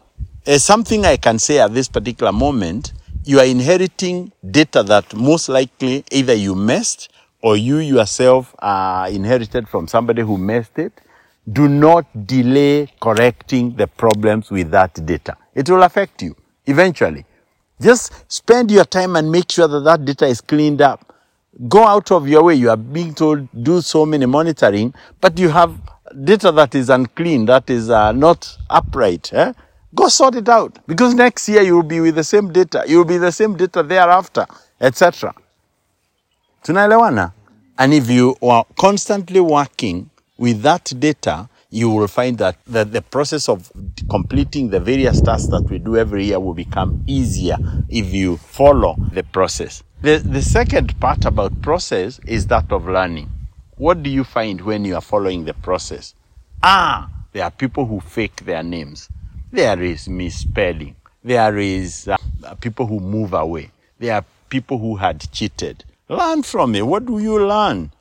there's 0.43 0.63
something 0.63 1.05
I 1.05 1.17
can 1.17 1.39
say 1.39 1.59
at 1.59 1.73
this 1.73 1.87
particular 1.87 2.31
moment. 2.31 2.93
You 3.23 3.39
are 3.39 3.45
inheriting 3.45 4.31
data 4.49 4.81
that 4.83 5.13
most 5.13 5.49
likely 5.49 6.03
either 6.11 6.33
you 6.33 6.55
messed 6.55 7.11
or 7.43 7.55
you 7.57 7.77
yourself 7.77 8.55
uh, 8.59 9.07
inherited 9.11 9.69
from 9.69 9.87
somebody 9.87 10.23
who 10.23 10.37
messed 10.37 10.79
it. 10.79 10.93
Do 11.51 11.67
not 11.67 12.05
delay 12.27 12.87
correcting 12.99 13.75
the 13.75 13.87
problems 13.87 14.49
with 14.49 14.71
that 14.71 15.05
data. 15.05 15.37
It 15.53 15.69
will 15.69 15.83
affect 15.83 16.21
you 16.21 16.35
eventually. 16.65 17.25
Just 17.79 18.31
spend 18.31 18.71
your 18.71 18.85
time 18.85 19.15
and 19.15 19.31
make 19.31 19.51
sure 19.51 19.67
that 19.67 19.79
that 19.81 20.05
data 20.05 20.25
is 20.27 20.41
cleaned 20.41 20.81
up. 20.81 21.15
Go 21.67 21.83
out 21.83 22.11
of 22.11 22.27
your 22.27 22.43
way. 22.43 22.55
You 22.55 22.69
are 22.69 22.77
being 22.77 23.13
told 23.13 23.47
do 23.63 23.81
so 23.81 24.05
many 24.05 24.25
monitoring, 24.25 24.93
but 25.19 25.37
you 25.37 25.49
have 25.49 25.75
data 26.23 26.51
that 26.51 26.73
is 26.75 26.89
unclean, 26.89 27.45
that 27.45 27.69
is 27.69 27.89
uh, 27.89 28.11
not 28.11 28.57
upright. 28.69 29.33
Eh? 29.33 29.53
Go 29.93 30.07
sort 30.07 30.35
it 30.35 30.47
out 30.47 30.79
because 30.87 31.13
next 31.13 31.49
year 31.49 31.61
you 31.61 31.75
will 31.75 31.83
be 31.83 31.99
with 31.99 32.15
the 32.15 32.23
same 32.23 32.51
data. 32.51 32.83
You 32.87 32.99
will 32.99 33.05
be 33.05 33.17
the 33.17 33.31
same 33.31 33.57
data 33.57 33.83
thereafter, 33.83 34.45
etc. 34.79 35.33
Tunaelewana? 36.63 37.33
And 37.77 37.93
if 37.93 38.09
you 38.09 38.35
are 38.41 38.65
constantly 38.77 39.39
working 39.39 40.09
with 40.37 40.61
that 40.61 40.93
data, 40.99 41.49
you 41.71 41.89
will 41.89 42.07
find 42.07 42.37
that 42.37 42.57
the, 42.65 42.83
the 42.83 43.01
process 43.01 43.49
of 43.49 43.71
completing 44.09 44.69
the 44.69 44.79
various 44.79 45.21
tasks 45.21 45.49
that 45.49 45.63
we 45.69 45.79
do 45.79 45.97
every 45.97 46.25
year 46.25 46.39
will 46.39 46.53
become 46.53 47.03
easier 47.07 47.57
if 47.89 48.13
you 48.13 48.37
follow 48.37 48.95
the 49.13 49.23
process. 49.23 49.81
The, 50.01 50.17
the 50.17 50.41
second 50.41 50.99
part 50.99 51.25
about 51.25 51.61
process 51.61 52.19
is 52.27 52.47
that 52.47 52.71
of 52.71 52.87
learning. 52.87 53.29
What 53.77 54.03
do 54.03 54.09
you 54.09 54.23
find 54.23 54.61
when 54.61 54.85
you 54.85 54.95
are 54.95 55.01
following 55.01 55.45
the 55.45 55.53
process? 55.53 56.13
Ah, 56.61 57.09
there 57.31 57.43
are 57.43 57.51
people 57.51 57.85
who 57.85 57.99
fake 57.99 58.45
their 58.45 58.63
names. 58.63 59.09
There 59.51 59.83
is 59.83 60.07
misspelling. 60.07 60.95
There 61.23 61.57
is 61.57 62.07
uh, 62.07 62.15
people 62.61 62.87
who 62.87 63.01
move 63.01 63.33
away. 63.33 63.71
There 63.99 64.15
are 64.15 64.25
people 64.49 64.77
who 64.77 64.95
had 64.95 65.29
cheated. 65.31 65.83
Learn 66.07 66.41
from 66.43 66.73
it. 66.73 66.85
What 66.87 67.05
do 67.05 67.19
you 67.19 67.45
learn? 67.45 67.91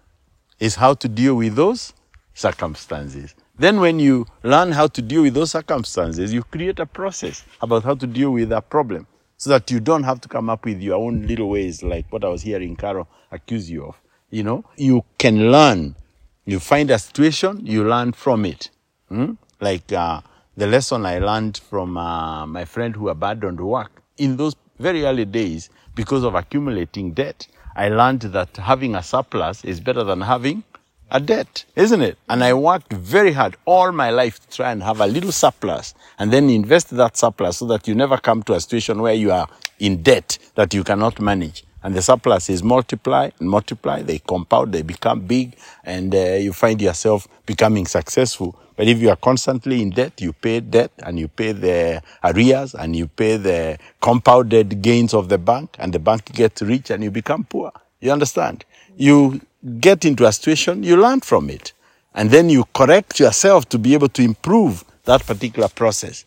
Is 0.60 0.76
how 0.76 0.94
to 0.94 1.08
deal 1.08 1.34
with 1.34 1.56
those 1.56 1.92
circumstances. 2.34 3.34
Then, 3.58 3.80
when 3.80 3.98
you 3.98 4.26
learn 4.42 4.72
how 4.72 4.86
to 4.86 5.02
deal 5.02 5.22
with 5.22 5.34
those 5.34 5.50
circumstances, 5.50 6.32
you 6.32 6.42
create 6.44 6.78
a 6.78 6.86
process 6.86 7.44
about 7.60 7.82
how 7.82 7.94
to 7.94 8.06
deal 8.06 8.30
with 8.30 8.48
that 8.50 8.70
problem 8.70 9.06
so 9.36 9.50
that 9.50 9.70
you 9.70 9.80
don't 9.80 10.04
have 10.04 10.20
to 10.20 10.28
come 10.28 10.48
up 10.48 10.64
with 10.64 10.80
your 10.80 10.96
own 10.96 11.26
little 11.26 11.48
ways 11.48 11.82
like 11.82 12.06
what 12.12 12.24
I 12.24 12.28
was 12.28 12.42
hearing 12.42 12.76
Carol 12.76 13.08
accuse 13.32 13.68
you 13.70 13.86
of. 13.86 14.00
You 14.30 14.44
know, 14.44 14.64
you 14.76 15.04
can 15.18 15.50
learn. 15.50 15.96
You 16.44 16.60
find 16.60 16.90
a 16.90 16.98
situation, 16.98 17.66
you 17.66 17.84
learn 17.88 18.12
from 18.12 18.44
it. 18.44 18.70
Hmm? 19.08 19.32
Like 19.60 19.92
uh, 19.92 20.20
the 20.60 20.66
lesson 20.66 21.06
I 21.06 21.18
learned 21.20 21.56
from 21.56 21.96
uh, 21.96 22.46
my 22.46 22.66
friend 22.66 22.94
who 22.94 23.08
abandoned 23.08 23.60
work 23.60 24.02
in 24.18 24.36
those 24.36 24.54
very 24.78 25.06
early 25.06 25.24
days 25.24 25.70
because 25.94 26.22
of 26.22 26.34
accumulating 26.34 27.12
debt. 27.12 27.46
I 27.74 27.88
learned 27.88 28.20
that 28.36 28.58
having 28.58 28.94
a 28.94 29.02
surplus 29.02 29.64
is 29.64 29.80
better 29.80 30.04
than 30.04 30.20
having 30.20 30.62
a 31.10 31.18
debt, 31.18 31.64
isn't 31.76 32.02
it? 32.02 32.18
And 32.28 32.44
I 32.44 32.52
worked 32.52 32.92
very 32.92 33.32
hard 33.32 33.56
all 33.64 33.90
my 33.90 34.10
life 34.10 34.38
to 34.40 34.54
try 34.54 34.70
and 34.70 34.82
have 34.82 35.00
a 35.00 35.06
little 35.06 35.32
surplus 35.32 35.94
and 36.18 36.30
then 36.30 36.50
invest 36.50 36.90
that 36.90 37.16
surplus 37.16 37.56
so 37.56 37.66
that 37.68 37.88
you 37.88 37.94
never 37.94 38.18
come 38.18 38.42
to 38.42 38.52
a 38.52 38.60
situation 38.60 39.00
where 39.00 39.14
you 39.14 39.32
are 39.32 39.48
in 39.78 40.02
debt 40.02 40.36
that 40.56 40.74
you 40.74 40.84
cannot 40.84 41.22
manage. 41.22 41.64
And 41.82 41.94
the 41.94 42.02
surplus 42.02 42.50
is 42.50 42.62
multiply 42.62 43.30
and 43.38 43.48
multiply, 43.48 44.02
they 44.02 44.18
compound, 44.18 44.72
they 44.72 44.82
become 44.82 45.20
big, 45.20 45.56
and 45.84 46.14
uh, 46.14 46.18
you 46.34 46.52
find 46.52 46.80
yourself 46.80 47.26
becoming 47.46 47.86
successful. 47.86 48.58
But 48.76 48.88
if 48.88 48.98
you 48.98 49.10
are 49.10 49.16
constantly 49.16 49.82
in 49.82 49.90
debt, 49.90 50.20
you 50.20 50.32
pay 50.32 50.60
debt 50.60 50.90
and 51.02 51.18
you 51.18 51.28
pay 51.28 51.52
the 51.52 52.02
arrears 52.24 52.74
and 52.74 52.94
you 52.96 53.08
pay 53.08 53.36
the 53.36 53.78
compounded 54.00 54.82
gains 54.82 55.14
of 55.14 55.28
the 55.28 55.38
bank, 55.38 55.76
and 55.78 55.92
the 55.92 55.98
bank 55.98 56.32
gets 56.32 56.62
rich 56.62 56.90
and 56.90 57.02
you 57.02 57.10
become 57.10 57.44
poor. 57.44 57.72
You 58.00 58.12
understand? 58.12 58.64
You 58.96 59.40
get 59.80 60.04
into 60.04 60.26
a 60.26 60.32
situation, 60.32 60.82
you 60.82 60.96
learn 60.96 61.20
from 61.20 61.50
it. 61.50 61.72
And 62.14 62.30
then 62.30 62.50
you 62.50 62.64
correct 62.74 63.20
yourself 63.20 63.68
to 63.68 63.78
be 63.78 63.94
able 63.94 64.08
to 64.08 64.22
improve 64.22 64.84
that 65.04 65.24
particular 65.26 65.68
process. 65.68 66.24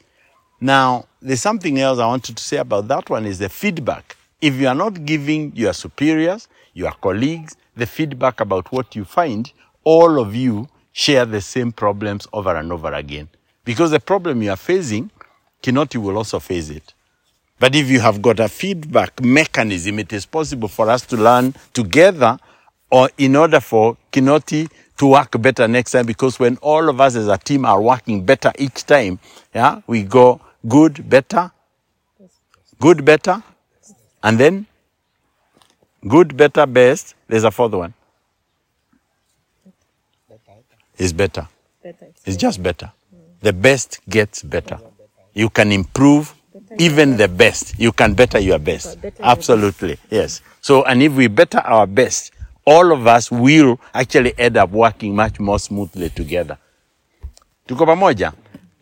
Now, 0.61 1.05
there's 1.21 1.41
something 1.41 1.79
else 1.79 1.99
I 1.99 2.07
wanted 2.07 2.37
to 2.37 2.43
say 2.43 2.57
about 2.57 2.87
that 2.87 3.09
one 3.09 3.25
is 3.25 3.39
the 3.39 3.49
feedback. 3.49 4.15
If 4.43 4.55
you 4.59 4.67
are 4.67 4.75
not 4.75 5.05
giving 5.05 5.55
your 5.55 5.71
superiors, 5.71 6.49
your 6.73 6.91
colleagues, 6.91 7.55
the 7.77 7.85
feedback 7.85 8.41
about 8.41 8.73
what 8.73 8.93
you 8.93 9.05
find, 9.05 9.49
all 9.85 10.19
of 10.19 10.35
you 10.35 10.67
share 10.91 11.23
the 11.25 11.39
same 11.39 11.71
problems 11.71 12.27
over 12.33 12.53
and 12.53 12.69
over 12.73 12.91
again. 12.91 13.29
Because 13.63 13.91
the 13.91 14.01
problem 14.01 14.41
you 14.41 14.49
are 14.51 14.57
facing, 14.57 15.11
Kinoti 15.61 15.95
will 15.95 16.17
also 16.17 16.39
face 16.39 16.67
it. 16.69 16.93
But 17.57 17.73
if 17.73 17.87
you 17.89 18.01
have 18.01 18.21
got 18.21 18.41
a 18.41 18.49
feedback 18.49 19.23
mechanism, 19.23 19.97
it 19.99 20.11
is 20.11 20.25
possible 20.25 20.67
for 20.67 20.89
us 20.89 21.05
to 21.05 21.15
learn 21.15 21.55
together 21.73 22.37
or 22.91 23.09
in 23.17 23.37
order 23.37 23.61
for 23.61 23.95
Kinoti 24.11 24.69
to 24.97 25.07
work 25.07 25.41
better 25.41 25.69
next 25.69 25.91
time 25.91 26.05
because 26.05 26.37
when 26.37 26.57
all 26.57 26.89
of 26.89 26.99
us 26.99 27.15
as 27.15 27.29
a 27.29 27.37
team 27.37 27.63
are 27.63 27.81
working 27.81 28.25
better 28.25 28.51
each 28.59 28.85
time, 28.85 29.19
yeah, 29.55 29.79
we 29.87 30.03
go 30.03 30.41
good, 30.67 31.09
better, 31.09 31.49
good, 32.81 33.05
better, 33.05 33.41
and 34.23 34.39
then 34.39 34.65
good, 36.07 36.35
better, 36.35 36.65
best. 36.65 37.15
There's 37.27 37.43
a 37.43 37.51
fourth 37.51 37.73
one. 37.73 37.93
Is 40.97 41.11
better. 41.11 41.47
Better. 41.83 42.07
It's 42.25 42.37
just 42.37 42.63
better. 42.63 42.91
The 43.41 43.51
best 43.51 43.99
gets 44.07 44.41
better. 44.41 44.79
You 45.33 45.49
can 45.49 45.71
improve 45.71 46.33
even 46.77 47.17
the 47.17 47.27
best. 47.27 47.77
You 47.79 47.91
can 47.91 48.13
better 48.13 48.39
your 48.39 48.59
best. 48.59 49.01
better 49.01 49.21
Absolutely. 49.21 49.97
Yes. 50.09 50.41
So, 50.61 50.83
and 50.83 51.01
if 51.01 51.13
we 51.13 51.27
better 51.27 51.59
our 51.59 51.87
best, 51.87 52.31
all 52.65 52.93
of 52.93 53.05
us 53.07 53.29
will 53.31 53.79
actually 53.93 54.33
end 54.37 54.55
up 54.57 54.69
working 54.69 55.15
much 55.15 55.39
more 55.39 55.59
smoothly 55.59 56.09
together. 56.09 56.57
Tuko 57.67 57.85
pamoja? 57.85 58.33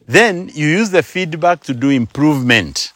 Then 0.06 0.50
you 0.54 0.68
use 0.68 0.90
the 0.90 1.02
feedback 1.02 1.62
to 1.64 1.74
do 1.74 1.90
improvement. 1.90 2.94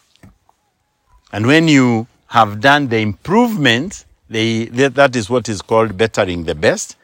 And 1.31 1.47
when 1.47 1.67
you 1.67 2.07
have 2.35 2.59
done 2.59 2.89
the 2.89 2.97
improvement, 2.97 4.03
they, 4.29 4.65
that 4.65 4.93
that 4.95 5.15
is 5.15 5.29
what 5.29 5.47
is 5.47 5.61
called 5.61 5.97
bettering 5.97 6.43
the 6.43 6.53
best. 6.53 6.97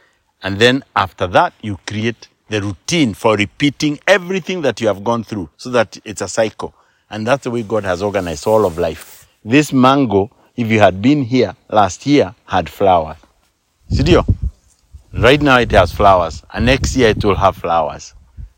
And 0.44 0.60
then 0.60 0.84
after 0.94 1.26
that, 1.28 1.54
you 1.62 1.80
create 1.88 2.28
the 2.50 2.62
routine 2.62 3.14
for 3.14 3.38
repeating 3.38 3.98
everything 4.06 4.62
that 4.64 4.82
you 4.82 4.88
have 4.88 5.06
gone 5.06 5.24
through 5.24 5.50
so 5.56 5.70
that 5.70 5.98
it's 6.04 6.20
a 6.20 6.28
cycle. 6.28 6.74
And 7.10 7.26
that's 7.26 7.46
the 7.46 7.52
way 7.52 7.64
God 7.64 7.86
has 7.86 8.02
organized 8.02 8.46
all 8.46 8.66
of 8.66 8.78
life. 8.78 9.26
This 9.46 9.72
mango, 9.72 10.30
if 10.58 10.68
you 10.68 10.82
had 10.82 11.02
been 11.02 11.24
here 11.24 11.56
last 11.70 12.06
year, 12.06 12.36
had 12.46 12.70
flowers. 12.70 13.16
Sidio? 13.90 14.26
Right 15.14 15.42
now 15.42 15.60
it 15.60 15.72
has 15.72 15.94
flowers. 15.94 16.44
And 16.54 16.66
next 16.66 16.94
year 16.98 17.12
it 17.12 17.24
will 17.24 17.36
have 17.36 17.56
flowers. 17.56 18.16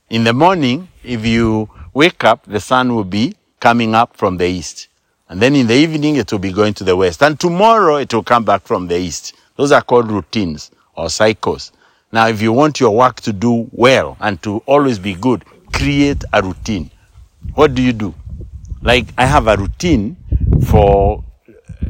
In 0.09 0.23
the 0.23 0.33
morning, 0.33 0.87
if 1.03 1.23
you 1.23 1.69
wake 1.93 2.23
up, 2.23 2.47
the 2.47 2.59
sun 2.59 2.95
will 2.95 3.03
be 3.03 3.35
coming 3.59 3.93
up 3.93 4.17
from 4.17 4.37
the 4.37 4.47
east. 4.47 4.87
And 5.33 5.41
then 5.41 5.55
in 5.55 5.65
the 5.65 5.73
evening, 5.73 6.17
it 6.17 6.31
will 6.31 6.37
be 6.37 6.51
going 6.51 6.75
to 6.75 6.83
the 6.83 6.95
west. 6.95 7.23
And 7.23 7.39
tomorrow, 7.39 7.95
it 7.95 8.13
will 8.13 8.21
come 8.21 8.45
back 8.45 8.61
from 8.67 8.87
the 8.87 8.99
east. 8.99 9.33
Those 9.55 9.71
are 9.71 9.81
called 9.81 10.11
routines 10.11 10.69
or 10.93 11.09
cycles. 11.09 11.71
Now, 12.11 12.27
if 12.27 12.39
you 12.39 12.51
want 12.53 12.79
your 12.79 12.95
work 12.95 13.19
to 13.21 13.33
do 13.33 13.67
well 13.71 14.15
and 14.19 14.39
to 14.43 14.61
always 14.67 14.99
be 14.99 15.15
good, 15.15 15.43
create 15.73 16.23
a 16.33 16.43
routine. 16.43 16.91
What 17.55 17.73
do 17.73 17.81
you 17.81 17.93
do? 17.93 18.13
Like, 18.83 19.07
I 19.17 19.25
have 19.25 19.47
a 19.47 19.57
routine 19.57 20.17
for, 20.67 21.23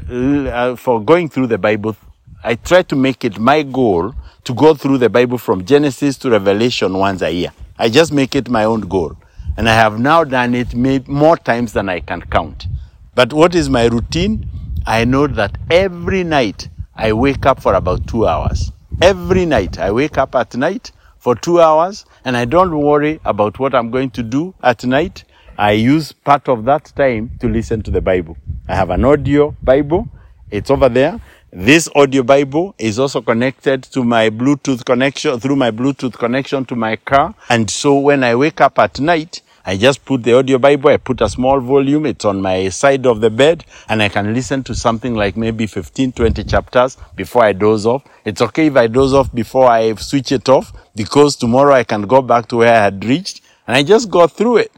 uh, 0.09 0.77
for 0.77 1.03
going 1.03 1.27
through 1.27 1.47
the 1.47 1.57
Bible. 1.57 1.97
I 2.45 2.55
try 2.55 2.83
to 2.83 2.95
make 2.95 3.25
it 3.25 3.39
my 3.39 3.63
goal 3.63 4.15
to 4.45 4.53
go 4.53 4.73
through 4.73 4.99
the 4.99 5.09
Bible 5.09 5.37
from 5.37 5.65
Genesis 5.65 6.17
to 6.19 6.29
Revelation 6.29 6.97
once 6.97 7.21
a 7.21 7.29
year. 7.29 7.51
I 7.77 7.89
just 7.89 8.13
make 8.13 8.35
it 8.35 8.47
my 8.47 8.63
own 8.63 8.87
goal. 8.87 9.17
And 9.57 9.67
I 9.67 9.73
have 9.73 9.99
now 9.99 10.23
done 10.23 10.55
it 10.55 10.73
more 11.09 11.35
times 11.35 11.73
than 11.73 11.89
I 11.89 11.99
can 11.99 12.21
count. 12.21 12.67
But 13.15 13.31
what 13.31 13.53
is 13.53 13.69
my 13.69 13.85
routine? 13.85 14.49
I 14.87 15.05
know 15.05 15.27
that 15.27 15.57
every 15.69 16.23
night 16.23 16.69
I 16.95 17.13
wake 17.13 17.45
up 17.45 17.61
for 17.61 17.75
about 17.75 18.07
two 18.07 18.27
hours. 18.27 18.71
Every 19.03 19.45
night 19.45 19.77
I 19.77 19.91
wake 19.91 20.17
up 20.17 20.33
at 20.33 20.55
night 20.55 20.91
for 21.19 21.35
two 21.35 21.61
hours 21.61 22.05
and 22.25 22.35
I 22.35 22.45
don't 22.45 22.75
worry 22.75 23.19
about 23.23 23.59
what 23.59 23.75
I'm 23.75 23.91
going 23.91 24.09
to 24.11 24.23
do 24.23 24.55
at 24.63 24.83
night. 24.83 25.25
I 25.59 25.73
use 25.73 26.11
part 26.11 26.49
of 26.49 26.65
that 26.65 26.91
time 26.95 27.37
to 27.39 27.47
listen 27.47 27.83
to 27.83 27.91
the 27.91 28.01
Bible. 28.01 28.35
I 28.67 28.75
have 28.75 28.89
an 28.89 29.05
audio 29.05 29.55
Bible. 29.61 30.07
It's 30.49 30.71
over 30.71 30.89
there. 30.89 31.19
This 31.51 31.87
audio 31.93 32.23
Bible 32.23 32.73
is 32.79 32.97
also 32.97 33.21
connected 33.21 33.83
to 33.83 34.03
my 34.03 34.31
Bluetooth 34.31 34.83
connection, 34.83 35.39
through 35.39 35.55
my 35.55 35.69
Bluetooth 35.69 36.17
connection 36.17 36.65
to 36.65 36.75
my 36.75 36.95
car. 36.95 37.35
And 37.47 37.69
so 37.69 37.99
when 37.99 38.23
I 38.23 38.33
wake 38.33 38.59
up 38.59 38.79
at 38.79 38.99
night, 38.99 39.42
I 39.65 39.77
just 39.77 40.03
put 40.03 40.23
the 40.23 40.37
audio 40.37 40.57
Bible, 40.57 40.89
I 40.89 40.97
put 40.97 41.21
a 41.21 41.29
small 41.29 41.61
volume, 41.61 42.05
it's 42.05 42.25
on 42.25 42.41
my 42.41 42.67
side 42.67 43.05
of 43.05 43.21
the 43.21 43.29
bed, 43.29 43.63
and 43.87 44.03
I 44.03 44.09
can 44.09 44.33
listen 44.33 44.61
to 44.63 44.75
something 44.75 45.15
like 45.15 45.37
maybe 45.37 45.67
15, 45.67 46.11
20 46.11 46.43
chapters 46.43 46.97
before 47.15 47.45
I 47.45 47.53
doze 47.53 47.85
off. 47.85 48.03
It's 48.25 48.41
okay 48.41 48.67
if 48.67 48.75
I 48.75 48.87
doze 48.87 49.13
off 49.13 49.33
before 49.33 49.69
I 49.69 49.95
switch 49.95 50.33
it 50.33 50.49
off, 50.49 50.73
because 50.93 51.37
tomorrow 51.37 51.73
I 51.73 51.85
can 51.85 52.01
go 52.01 52.21
back 52.21 52.49
to 52.49 52.57
where 52.57 52.73
I 52.73 52.83
had 52.83 53.05
reached, 53.05 53.41
and 53.65 53.77
I 53.77 53.83
just 53.83 54.11
go 54.11 54.27
through 54.27 54.57
it. 54.57 54.71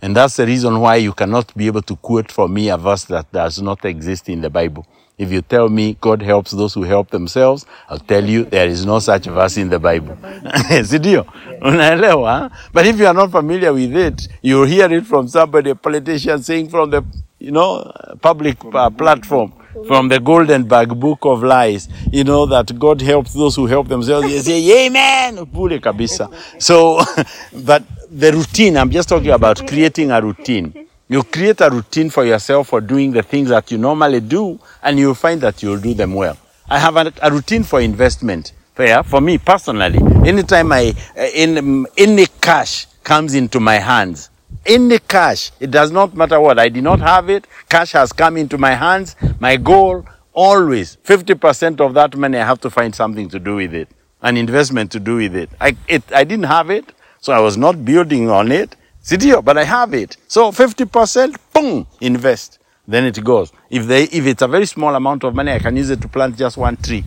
And 0.00 0.16
that's 0.16 0.36
the 0.36 0.46
reason 0.46 0.80
why 0.80 0.96
you 0.96 1.12
cannot 1.12 1.54
be 1.54 1.66
able 1.66 1.82
to 1.82 1.96
quote 1.96 2.32
for 2.32 2.48
me 2.48 2.70
a 2.70 2.78
verse 2.78 3.04
that 3.04 3.30
does 3.32 3.60
not 3.60 3.84
exist 3.84 4.30
in 4.30 4.40
the 4.40 4.48
Bible. 4.48 4.86
If 5.20 5.30
you 5.30 5.42
tell 5.42 5.68
me 5.68 5.98
God 6.00 6.22
helps 6.22 6.50
those 6.52 6.72
who 6.72 6.82
help 6.82 7.10
themselves, 7.10 7.66
I'll 7.90 7.98
tell 7.98 8.24
you 8.24 8.44
there 8.44 8.66
is 8.66 8.86
no 8.86 9.00
such 9.00 9.26
verse 9.26 9.58
in 9.58 9.68
the 9.68 9.78
Bible. 9.78 10.16
Si 10.84 10.98
ndio? 10.98 11.26
Unaelewa? 11.60 12.50
But 12.72 12.86
if 12.86 12.98
you 12.98 13.06
are 13.06 13.12
not 13.14 13.30
familiar 13.30 13.70
with 13.74 13.94
it, 13.94 14.28
you'll 14.40 14.64
hear 14.66 14.90
it 14.90 15.04
from 15.04 15.28
somebody, 15.28 15.70
a 15.70 15.74
politician 15.74 16.42
saying 16.42 16.70
from 16.70 16.88
the, 16.90 17.04
you 17.38 17.50
know, 17.50 17.92
public 18.22 18.56
uh, 18.74 18.88
platform, 18.88 19.52
from 19.86 20.08
the 20.08 20.18
golden 20.18 20.62
bag 20.64 20.98
Book 20.98 21.18
of 21.26 21.42
Lies, 21.42 21.90
you 22.10 22.24
know, 22.24 22.46
that 22.46 22.78
God 22.78 23.02
helps 23.02 23.34
those 23.34 23.54
who 23.56 23.66
help 23.66 23.88
themselves. 23.88 24.26
You 24.32 24.40
say, 24.40 24.86
Amen! 24.86 25.44
Pule 25.46 25.78
kabisa. 25.80 26.30
So, 26.58 26.98
but 27.64 27.82
the 28.10 28.32
routine, 28.32 28.78
I'm 28.78 28.90
just 28.90 29.08
talking 29.10 29.30
about 29.32 29.66
creating 29.66 30.10
a 30.12 30.20
routine. 30.22 30.79
You 31.10 31.24
create 31.24 31.60
a 31.60 31.68
routine 31.68 32.08
for 32.08 32.24
yourself 32.24 32.68
for 32.68 32.80
doing 32.80 33.10
the 33.10 33.24
things 33.24 33.48
that 33.48 33.72
you 33.72 33.78
normally 33.78 34.20
do, 34.20 34.60
and 34.80 34.96
you'll 34.96 35.16
find 35.16 35.40
that 35.40 35.60
you'll 35.60 35.80
do 35.80 35.92
them 35.92 36.14
well. 36.14 36.36
I 36.68 36.78
have 36.78 36.96
a, 36.96 37.12
a 37.20 37.32
routine 37.32 37.64
for 37.64 37.80
investment. 37.80 38.52
Yeah, 38.78 39.02
for 39.02 39.20
me 39.20 39.36
personally, 39.36 39.98
anytime 40.24 40.70
I, 40.70 40.94
uh, 41.18 41.22
in, 41.34 41.84
any 41.98 42.26
cash 42.40 42.86
comes 43.02 43.34
into 43.34 43.58
my 43.58 43.74
hands, 43.74 44.30
any 44.64 45.00
cash, 45.00 45.50
it 45.58 45.72
does 45.72 45.90
not 45.90 46.14
matter 46.14 46.38
what, 46.38 46.60
I 46.60 46.68
did 46.68 46.84
not 46.84 47.00
have 47.00 47.28
it, 47.28 47.44
cash 47.68 47.90
has 47.92 48.12
come 48.12 48.36
into 48.36 48.56
my 48.56 48.74
hands, 48.74 49.16
my 49.40 49.56
goal, 49.56 50.06
always, 50.32 50.96
50% 51.04 51.80
of 51.80 51.92
that 51.94 52.16
money, 52.16 52.38
I 52.38 52.46
have 52.46 52.60
to 52.60 52.70
find 52.70 52.94
something 52.94 53.28
to 53.30 53.40
do 53.40 53.56
with 53.56 53.74
it, 53.74 53.88
an 54.22 54.36
investment 54.36 54.92
to 54.92 55.00
do 55.00 55.16
with 55.16 55.34
it. 55.34 55.50
I, 55.60 55.76
it, 55.88 56.04
I 56.12 56.22
didn't 56.22 56.46
have 56.46 56.70
it, 56.70 56.92
so 57.20 57.32
I 57.32 57.40
was 57.40 57.56
not 57.56 57.84
building 57.84 58.30
on 58.30 58.52
it, 58.52 58.76
Sidio, 59.02 59.42
but 59.42 59.56
I 59.56 59.64
have 59.64 59.94
it. 59.94 60.16
So 60.28 60.52
50%, 60.52 61.36
boom, 61.52 61.86
invest. 62.00 62.58
Then 62.86 63.04
it 63.04 63.22
goes. 63.24 63.52
If 63.70 63.86
they, 63.86 64.04
if 64.04 64.26
it's 64.26 64.42
a 64.42 64.48
very 64.48 64.66
small 64.66 64.94
amount 64.94 65.24
of 65.24 65.34
money, 65.34 65.52
I 65.52 65.58
can 65.58 65.76
use 65.76 65.90
it 65.90 66.00
to 66.02 66.08
plant 66.08 66.36
just 66.36 66.56
one 66.56 66.76
tree. 66.76 67.04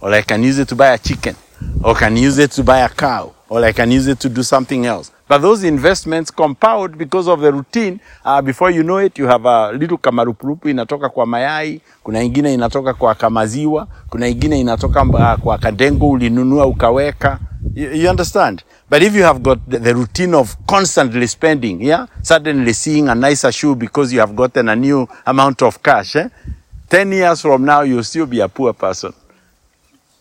Or 0.00 0.12
I 0.12 0.22
can 0.22 0.42
use 0.42 0.58
it 0.58 0.68
to 0.68 0.74
buy 0.76 0.94
a 0.94 0.98
chicken. 0.98 1.36
Or 1.82 1.94
I 1.96 1.98
can 1.98 2.16
use 2.16 2.38
it 2.38 2.50
to 2.52 2.62
buy 2.62 2.80
a 2.80 2.88
cow. 2.88 3.34
Or 3.48 3.64
I 3.64 3.72
can 3.72 3.90
use 3.90 4.06
it 4.06 4.20
to 4.20 4.28
do 4.28 4.42
something 4.42 4.86
else. 4.86 5.10
But 5.28 5.40
those 5.42 5.64
investments 5.64 6.30
compound 6.30 6.98
because 6.98 7.28
of 7.28 7.40
the 7.40 7.50
routine. 7.52 7.98
Uh, 8.24 8.42
before 8.42 8.70
you 8.70 8.82
know 8.82 8.98
it, 8.98 9.18
you 9.18 9.26
have 9.26 9.46
a 9.46 9.72
little 9.72 9.96
kamarupurupu 9.98 10.68
inatoka 10.68 11.08
kwa 11.08 11.26
mayai, 11.26 11.80
kuna 12.02 12.22
ingine 12.22 12.54
inatoka 12.54 12.94
kwa 12.94 13.14
kamaziwa, 13.14 13.86
kuna 14.10 14.28
ingine 14.28 14.60
inatoka 14.60 15.02
uh, 15.02 15.34
kwa 15.42 15.58
kadengo 15.58 16.10
ulinunua 16.10 16.66
ukaweka. 16.66 17.38
You, 17.74 17.90
you 17.92 18.10
understand? 18.10 18.62
But 18.90 19.02
if 19.02 19.14
you 19.16 19.22
have 19.24 19.38
got 19.40 19.58
the, 19.68 19.78
the 19.78 19.92
routine 19.94 20.34
of 20.36 20.56
constantly 20.66 21.26
spending, 21.26 21.80
yeah, 21.82 22.06
suddenly 22.22 22.72
seeing 22.74 23.08
a 23.08 23.14
nicer 23.14 23.50
shoe 23.52 23.74
because 23.74 24.12
you 24.14 24.20
have 24.20 24.34
gotten 24.36 24.68
a 24.68 24.76
new 24.76 25.06
amount 25.26 25.62
of 25.62 25.82
cash, 25.82 26.16
eh? 26.16 26.28
10 26.90 27.12
years 27.12 27.40
from 27.40 27.64
now, 27.64 27.80
you'll 27.80 28.04
still 28.04 28.26
be 28.26 28.40
a 28.40 28.48
poor 28.48 28.74
person. 28.74 29.12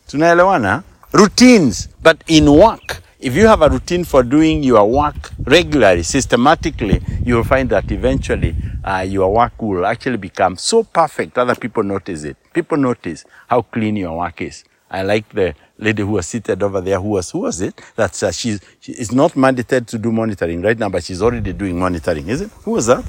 Tunaelewana? 0.08 0.84
Routines. 1.12 1.90
But 2.02 2.24
in 2.28 2.50
work, 2.50 3.02
if 3.24 3.36
you 3.36 3.48
have 3.48 3.62
a 3.62 3.70
routine 3.70 4.04
for 4.04 4.22
doing 4.22 4.64
your 4.64 4.86
work 4.90 5.32
regularly, 5.46 6.04
systematically, 6.04 7.02
you 7.24 7.36
will 7.36 7.46
find 7.46 7.70
that 7.70 7.90
eventually 7.90 8.54
uh, 8.84 9.06
your 9.08 9.34
work 9.34 9.62
will 9.62 9.86
actually 9.86 10.18
become 10.18 10.58
so 10.58 10.84
perfect, 10.84 11.38
other 11.38 11.56
people 11.56 11.84
notice 11.84 12.26
it. 12.26 12.36
People 12.52 12.78
notice 12.78 13.24
how 13.48 13.62
clean 13.62 13.96
your 13.96 14.18
work 14.18 14.42
is. 14.42 14.66
I 14.92 15.04
like 15.04 15.30
the 15.30 15.56
lady 15.78 16.04
who 16.04 16.12
was 16.12 16.28
seated 16.28 16.62
over 16.62 16.82
there. 16.82 17.00
Who 17.00 17.10
was 17.10 17.32
who 17.32 17.40
was 17.40 17.62
it? 17.62 17.82
That 17.96 18.22
uh, 18.22 18.32
she's 18.32 18.60
she 18.80 18.92
is 18.92 19.12
not 19.12 19.32
mandated 19.32 19.88
to 19.88 19.98
do 19.98 20.12
monitoring 20.12 20.62
right 20.62 20.78
now, 20.78 20.90
but 20.90 21.04
she's 21.04 21.22
already 21.22 21.54
doing 21.54 21.80
monitoring. 21.80 22.28
Is 22.28 22.42
it? 22.42 22.52
Who 22.64 22.72
was 22.72 22.88
that? 22.88 23.04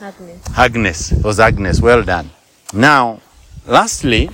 Agnes. 0.00 0.58
Agnes. 0.58 1.12
It 1.12 1.24
was 1.24 1.38
Agnes. 1.38 1.80
Well 1.80 2.02
done. 2.02 2.30
Now, 2.72 3.20
lastly, 3.66 4.30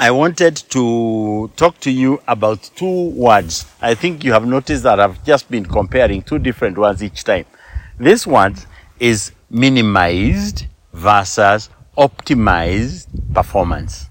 I 0.00 0.12
wanted 0.12 0.54
to 0.70 1.50
talk 1.56 1.80
to 1.80 1.90
you 1.90 2.22
about 2.28 2.70
two 2.76 3.10
words. 3.10 3.66
I 3.80 3.96
think 3.96 4.22
you 4.22 4.32
have 4.32 4.46
noticed 4.46 4.84
that 4.84 5.00
I've 5.00 5.24
just 5.24 5.50
been 5.50 5.66
comparing 5.66 6.22
two 6.22 6.38
different 6.38 6.78
ones 6.78 7.02
each 7.02 7.24
time. 7.24 7.46
This 7.98 8.24
one 8.24 8.54
is 9.00 9.32
minimized 9.50 10.66
versus 10.92 11.68
optimized 11.96 13.08
performance. 13.34 14.08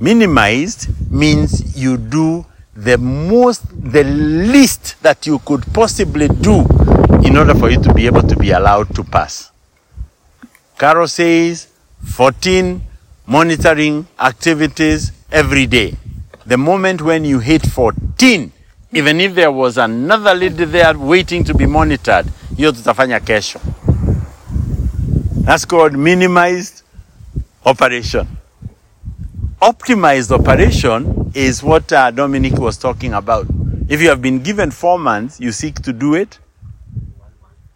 Minimized 0.00 0.88
means 1.08 1.76
you 1.76 1.98
do 1.98 2.44
the 2.74 2.98
most, 2.98 3.62
the 3.92 4.02
least 4.02 5.00
that 5.04 5.24
you 5.24 5.38
could 5.38 5.64
possibly 5.72 6.26
do 6.26 6.66
in 7.24 7.36
order 7.36 7.54
for 7.54 7.70
you 7.70 7.80
to 7.82 7.94
be 7.94 8.06
able 8.06 8.22
to 8.22 8.36
be 8.36 8.50
allowed 8.50 8.92
to 8.96 9.04
pass. 9.04 9.52
Carol 10.76 11.06
says 11.06 11.68
14 12.04 12.87
monitoring 13.28 14.06
activities 14.18 15.12
every 15.30 15.66
day. 15.66 15.94
The 16.46 16.56
moment 16.56 17.02
when 17.02 17.26
you 17.26 17.40
hit 17.40 17.60
14, 17.66 18.50
even 18.92 19.20
if 19.20 19.34
there 19.34 19.52
was 19.52 19.76
another 19.76 20.34
lady 20.34 20.64
there 20.64 20.96
waiting 20.96 21.44
to 21.44 21.54
be 21.54 21.66
monitored, 21.66 22.26
hiyo 22.56 22.72
tutafanya 22.72 23.20
kesho. 23.20 23.60
That's 25.44 25.66
called 25.66 25.92
minimized 25.92 26.82
operation. 27.64 28.26
Optimized 29.60 30.30
operation 30.32 31.30
is 31.34 31.62
what 31.62 31.92
uh, 31.92 32.10
Dominic 32.10 32.58
was 32.58 32.78
talking 32.78 33.12
about. 33.12 33.46
If 33.88 34.00
you 34.00 34.08
have 34.08 34.22
been 34.22 34.42
given 34.42 34.70
four 34.70 34.98
months, 34.98 35.38
you 35.38 35.52
seek 35.52 35.82
to 35.82 35.92
do 35.92 36.14
it 36.14 36.38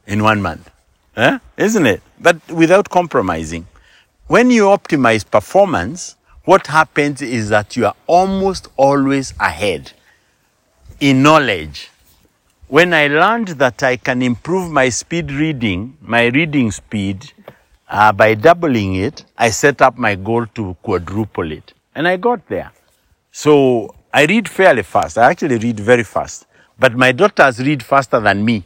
in 0.06 0.22
one 0.22 0.40
month. 0.40 0.70
Eh? 1.16 1.38
Isn't 1.58 1.86
it? 1.86 2.02
But 2.18 2.36
without 2.50 2.88
compromising. 2.88 3.66
When 4.28 4.50
you 4.50 4.64
optimize 4.64 5.28
performance, 5.28 6.16
what 6.44 6.68
happens 6.68 7.20
is 7.22 7.48
that 7.48 7.76
you 7.76 7.86
are 7.86 7.96
almost 8.06 8.68
always 8.76 9.34
ahead 9.40 9.92
in 11.00 11.22
knowledge. 11.22 11.90
When 12.68 12.94
I 12.94 13.08
learned 13.08 13.48
that 13.48 13.82
I 13.82 13.96
can 13.96 14.22
improve 14.22 14.70
my 14.70 14.88
speed 14.88 15.32
reading, 15.32 15.98
my 16.00 16.26
reading 16.26 16.70
speed, 16.70 17.32
uh, 17.88 18.12
by 18.12 18.34
doubling 18.34 18.94
it, 18.94 19.24
I 19.36 19.50
set 19.50 19.82
up 19.82 19.98
my 19.98 20.14
goal 20.14 20.46
to 20.54 20.76
quadruple 20.82 21.50
it. 21.52 21.74
And 21.94 22.08
I 22.08 22.16
got 22.16 22.46
there. 22.48 22.72
So 23.32 23.94
I 24.14 24.24
read 24.24 24.48
fairly 24.48 24.82
fast. 24.82 25.18
I 25.18 25.30
actually 25.30 25.58
read 25.58 25.80
very 25.80 26.04
fast. 26.04 26.46
But 26.78 26.94
my 26.94 27.12
daughters 27.12 27.58
read 27.58 27.82
faster 27.82 28.20
than 28.20 28.44
me 28.44 28.64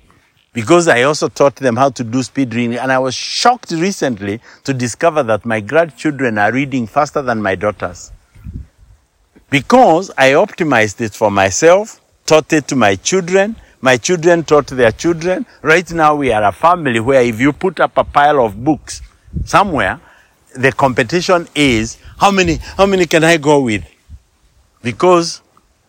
because 0.57 0.89
I 0.89 1.03
also 1.03 1.29
taught 1.29 1.57
them 1.57 1.77
how 1.77 1.91
to 1.91 2.03
do 2.03 2.23
speed 2.23 2.55
reading. 2.55 2.79
And 2.79 2.91
I 2.91 2.99
was 2.99 3.15
shocked 3.15 3.73
recently 3.73 4.41
to 4.65 4.73
discover 4.73 5.23
that 5.25 5.45
my 5.45 5.61
grandchildren 5.61 6.39
are 6.39 6.51
reading 6.51 6.87
faster 6.87 7.21
than 7.21 7.43
my 7.43 7.57
daughters. 7.57 8.11
Because 9.51 10.11
I 10.17 10.31
optimized 10.31 11.03
it 11.03 11.13
for 11.13 11.31
myself, 11.31 12.01
taught 12.25 12.51
it 12.55 12.69
to 12.69 12.75
my 12.75 12.97
children, 12.97 13.57
my 13.83 13.99
children 13.99 14.45
taught 14.45 14.69
their 14.69 14.93
children. 14.93 15.45
Right 15.61 15.93
now 15.93 16.17
we 16.17 16.33
are 16.33 16.45
a 16.45 16.53
family 16.53 17.01
where 17.01 17.21
if 17.21 17.39
you 17.39 17.53
put 17.53 17.79
up 17.79 17.99
a 17.99 18.05
pile 18.05 18.43
of 18.43 18.65
books 18.65 19.03
somewhere, 19.45 20.01
the 20.55 20.73
competition 20.73 21.49
is 21.55 21.99
how 22.17 22.31
many, 22.31 22.55
how 22.79 22.87
many 22.87 23.05
can 23.05 23.25
I 23.25 23.37
go 23.37 23.61
with? 23.61 23.85
Because 24.83 25.43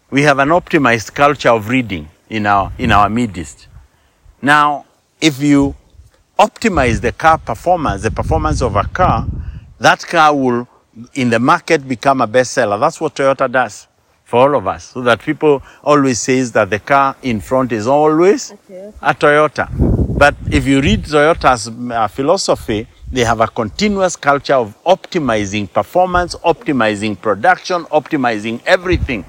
we 0.10 0.24
have 0.24 0.40
an 0.40 0.50
optimized 0.50 1.14
culture 1.14 1.52
of 1.52 1.70
reading 1.70 2.10
in 2.30 2.46
our, 2.46 2.74
in 2.78 2.92
our 2.92 3.10
midst. 3.10 3.68
Now, 4.42 4.86
if 5.20 5.42
you 5.42 5.76
optimize 6.38 7.02
the 7.02 7.12
car 7.12 7.38
performance, 7.38 8.04
the 8.04 8.12
performance 8.12 8.62
of 8.62 8.76
a 8.76 8.84
car, 8.84 9.26
that 9.80 10.02
car 10.06 10.36
will, 10.36 10.68
in 11.14 11.30
the 11.30 11.40
market, 11.40 11.88
become 11.88 12.22
a 12.22 12.28
bestseller. 12.28 12.80
That's 12.80 13.02
what 13.02 13.16
Toyota 13.16 13.52
does 13.52 13.88
for 14.26 14.42
all 14.42 14.56
of 14.56 14.68
us. 14.68 14.86
So 14.86 15.02
that 15.02 15.22
people 15.22 15.64
always 15.84 16.20
says 16.20 16.52
that 16.52 16.70
the 16.70 16.80
car 16.80 17.16
in 17.24 17.40
front 17.42 17.72
is 17.72 17.88
always 17.88 18.52
a 19.02 19.16
Toyota. 19.16 19.70
But 20.18 20.36
if 20.52 20.68
you 20.68 20.82
read 20.82 21.04
Toyota's 21.04 21.70
uh, 21.70 22.08
philosophy, 22.08 22.88
they 23.12 23.24
have 23.24 23.40
a 23.40 23.48
continuous 23.48 24.16
culture 24.16 24.56
of 24.56 24.76
optimizing 24.84 25.72
performance, 25.72 26.36
optimizing 26.36 27.20
production, 27.20 27.86
optimizing 27.86 28.62
everything. 28.66 29.26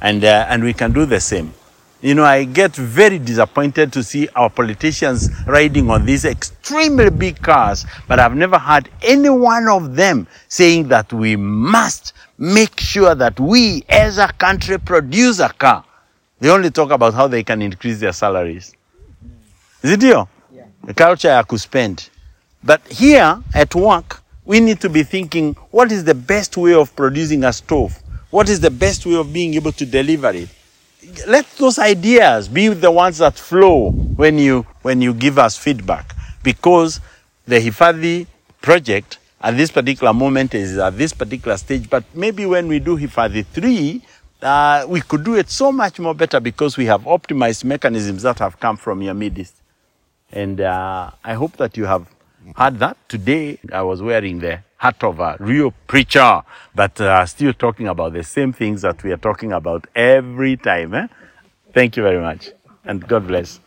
And, 0.00 0.24
uh, 0.24 0.46
and 0.48 0.62
we 0.62 0.74
can 0.74 0.92
do 0.92 1.06
the 1.06 1.20
same. 1.20 1.54
You 2.02 2.16
know, 2.16 2.24
I 2.24 2.42
get 2.42 2.74
very 2.74 3.20
disappointed 3.20 3.92
to 3.92 4.02
see 4.02 4.28
our 4.34 4.50
politicians 4.50 5.30
riding 5.46 5.88
on 5.88 6.04
these 6.04 6.24
extremely 6.24 7.10
big 7.10 7.40
cars, 7.40 7.86
but 8.08 8.18
I've 8.18 8.34
never 8.34 8.58
heard 8.58 8.90
any 9.02 9.30
one 9.30 9.68
of 9.68 9.94
them 9.94 10.26
saying 10.48 10.88
that 10.88 11.12
we 11.12 11.36
must 11.36 12.12
make 12.36 12.80
sure 12.80 13.14
that 13.14 13.38
we 13.38 13.84
as 13.88 14.18
a 14.18 14.26
country 14.32 14.80
produce 14.80 15.38
a 15.38 15.50
car. 15.50 15.84
They 16.40 16.50
only 16.50 16.72
talk 16.72 16.90
about 16.90 17.14
how 17.14 17.28
they 17.28 17.44
can 17.44 17.62
increase 17.62 18.00
their 18.00 18.12
salaries. 18.12 18.74
Is 19.82 19.92
it 19.92 20.02
you? 20.02 20.26
Yeah. 20.52 20.64
The 20.82 20.94
culture 20.94 21.30
I 21.30 21.44
could 21.44 21.60
spend. 21.60 22.10
But 22.64 22.84
here 22.88 23.40
at 23.54 23.76
work, 23.76 24.24
we 24.44 24.58
need 24.58 24.80
to 24.80 24.88
be 24.88 25.04
thinking, 25.04 25.54
what 25.70 25.92
is 25.92 26.02
the 26.02 26.16
best 26.16 26.56
way 26.56 26.74
of 26.74 26.96
producing 26.96 27.44
a 27.44 27.52
stove? 27.52 27.96
What 28.30 28.48
is 28.48 28.58
the 28.58 28.72
best 28.72 29.06
way 29.06 29.14
of 29.14 29.32
being 29.32 29.54
able 29.54 29.70
to 29.70 29.86
deliver 29.86 30.30
it? 30.30 30.48
Let 31.26 31.46
those 31.56 31.78
ideas 31.78 32.48
be 32.48 32.68
the 32.68 32.90
ones 32.90 33.18
that 33.18 33.34
flow 33.34 33.90
when 33.90 34.38
you 34.38 34.66
when 34.82 35.00
you 35.02 35.12
give 35.14 35.38
us 35.38 35.56
feedback. 35.56 36.14
Because 36.42 37.00
the 37.46 37.56
hifadhi 37.56 38.26
project 38.60 39.18
at 39.42 39.56
this 39.56 39.70
particular 39.70 40.12
moment 40.12 40.54
is 40.54 40.78
at 40.78 40.96
this 40.96 41.12
particular 41.12 41.56
stage 41.56 41.90
but 41.90 42.04
maybe 42.14 42.46
when 42.46 42.68
we 42.68 42.78
do 42.78 42.96
hifadhi 42.96 43.44
3 43.44 44.00
uh, 44.42 44.84
we 44.88 45.00
could 45.00 45.24
do 45.24 45.34
it 45.34 45.50
so 45.50 45.72
much 45.72 45.98
more 45.98 46.14
better 46.14 46.40
because 46.40 46.76
we 46.76 46.86
have 46.86 47.02
optimized 47.02 47.64
mechanisms 47.64 48.22
that 48.22 48.38
have 48.38 48.58
come 48.60 48.76
from 48.76 49.02
your 49.02 49.14
midst 49.14 49.54
and 50.30 50.60
uh, 50.60 51.10
i 51.24 51.34
hope 51.34 51.56
that 51.56 51.76
you 51.76 51.84
have 51.84 52.06
heard 52.56 52.78
that 52.78 52.96
today 53.08 53.58
i 53.72 53.82
was 53.82 54.02
wearing 54.02 54.38
the 54.40 54.58
hat 54.82 55.04
of 55.04 55.20
a 55.20 55.36
real 55.38 55.70
preacher, 55.86 56.42
but 56.74 57.00
uh, 57.00 57.24
still 57.24 57.52
talking 57.52 57.86
about 57.86 58.12
the 58.12 58.24
same 58.24 58.52
things 58.52 58.82
that 58.82 59.00
we 59.04 59.12
are 59.12 59.16
talking 59.16 59.52
about 59.52 59.86
every 59.94 60.56
time. 60.56 60.92
Eh? 60.92 61.06
Thank 61.72 61.96
you 61.96 62.02
very 62.02 62.20
much, 62.20 62.50
and 62.84 63.06
God 63.06 63.28
bless. 63.28 63.60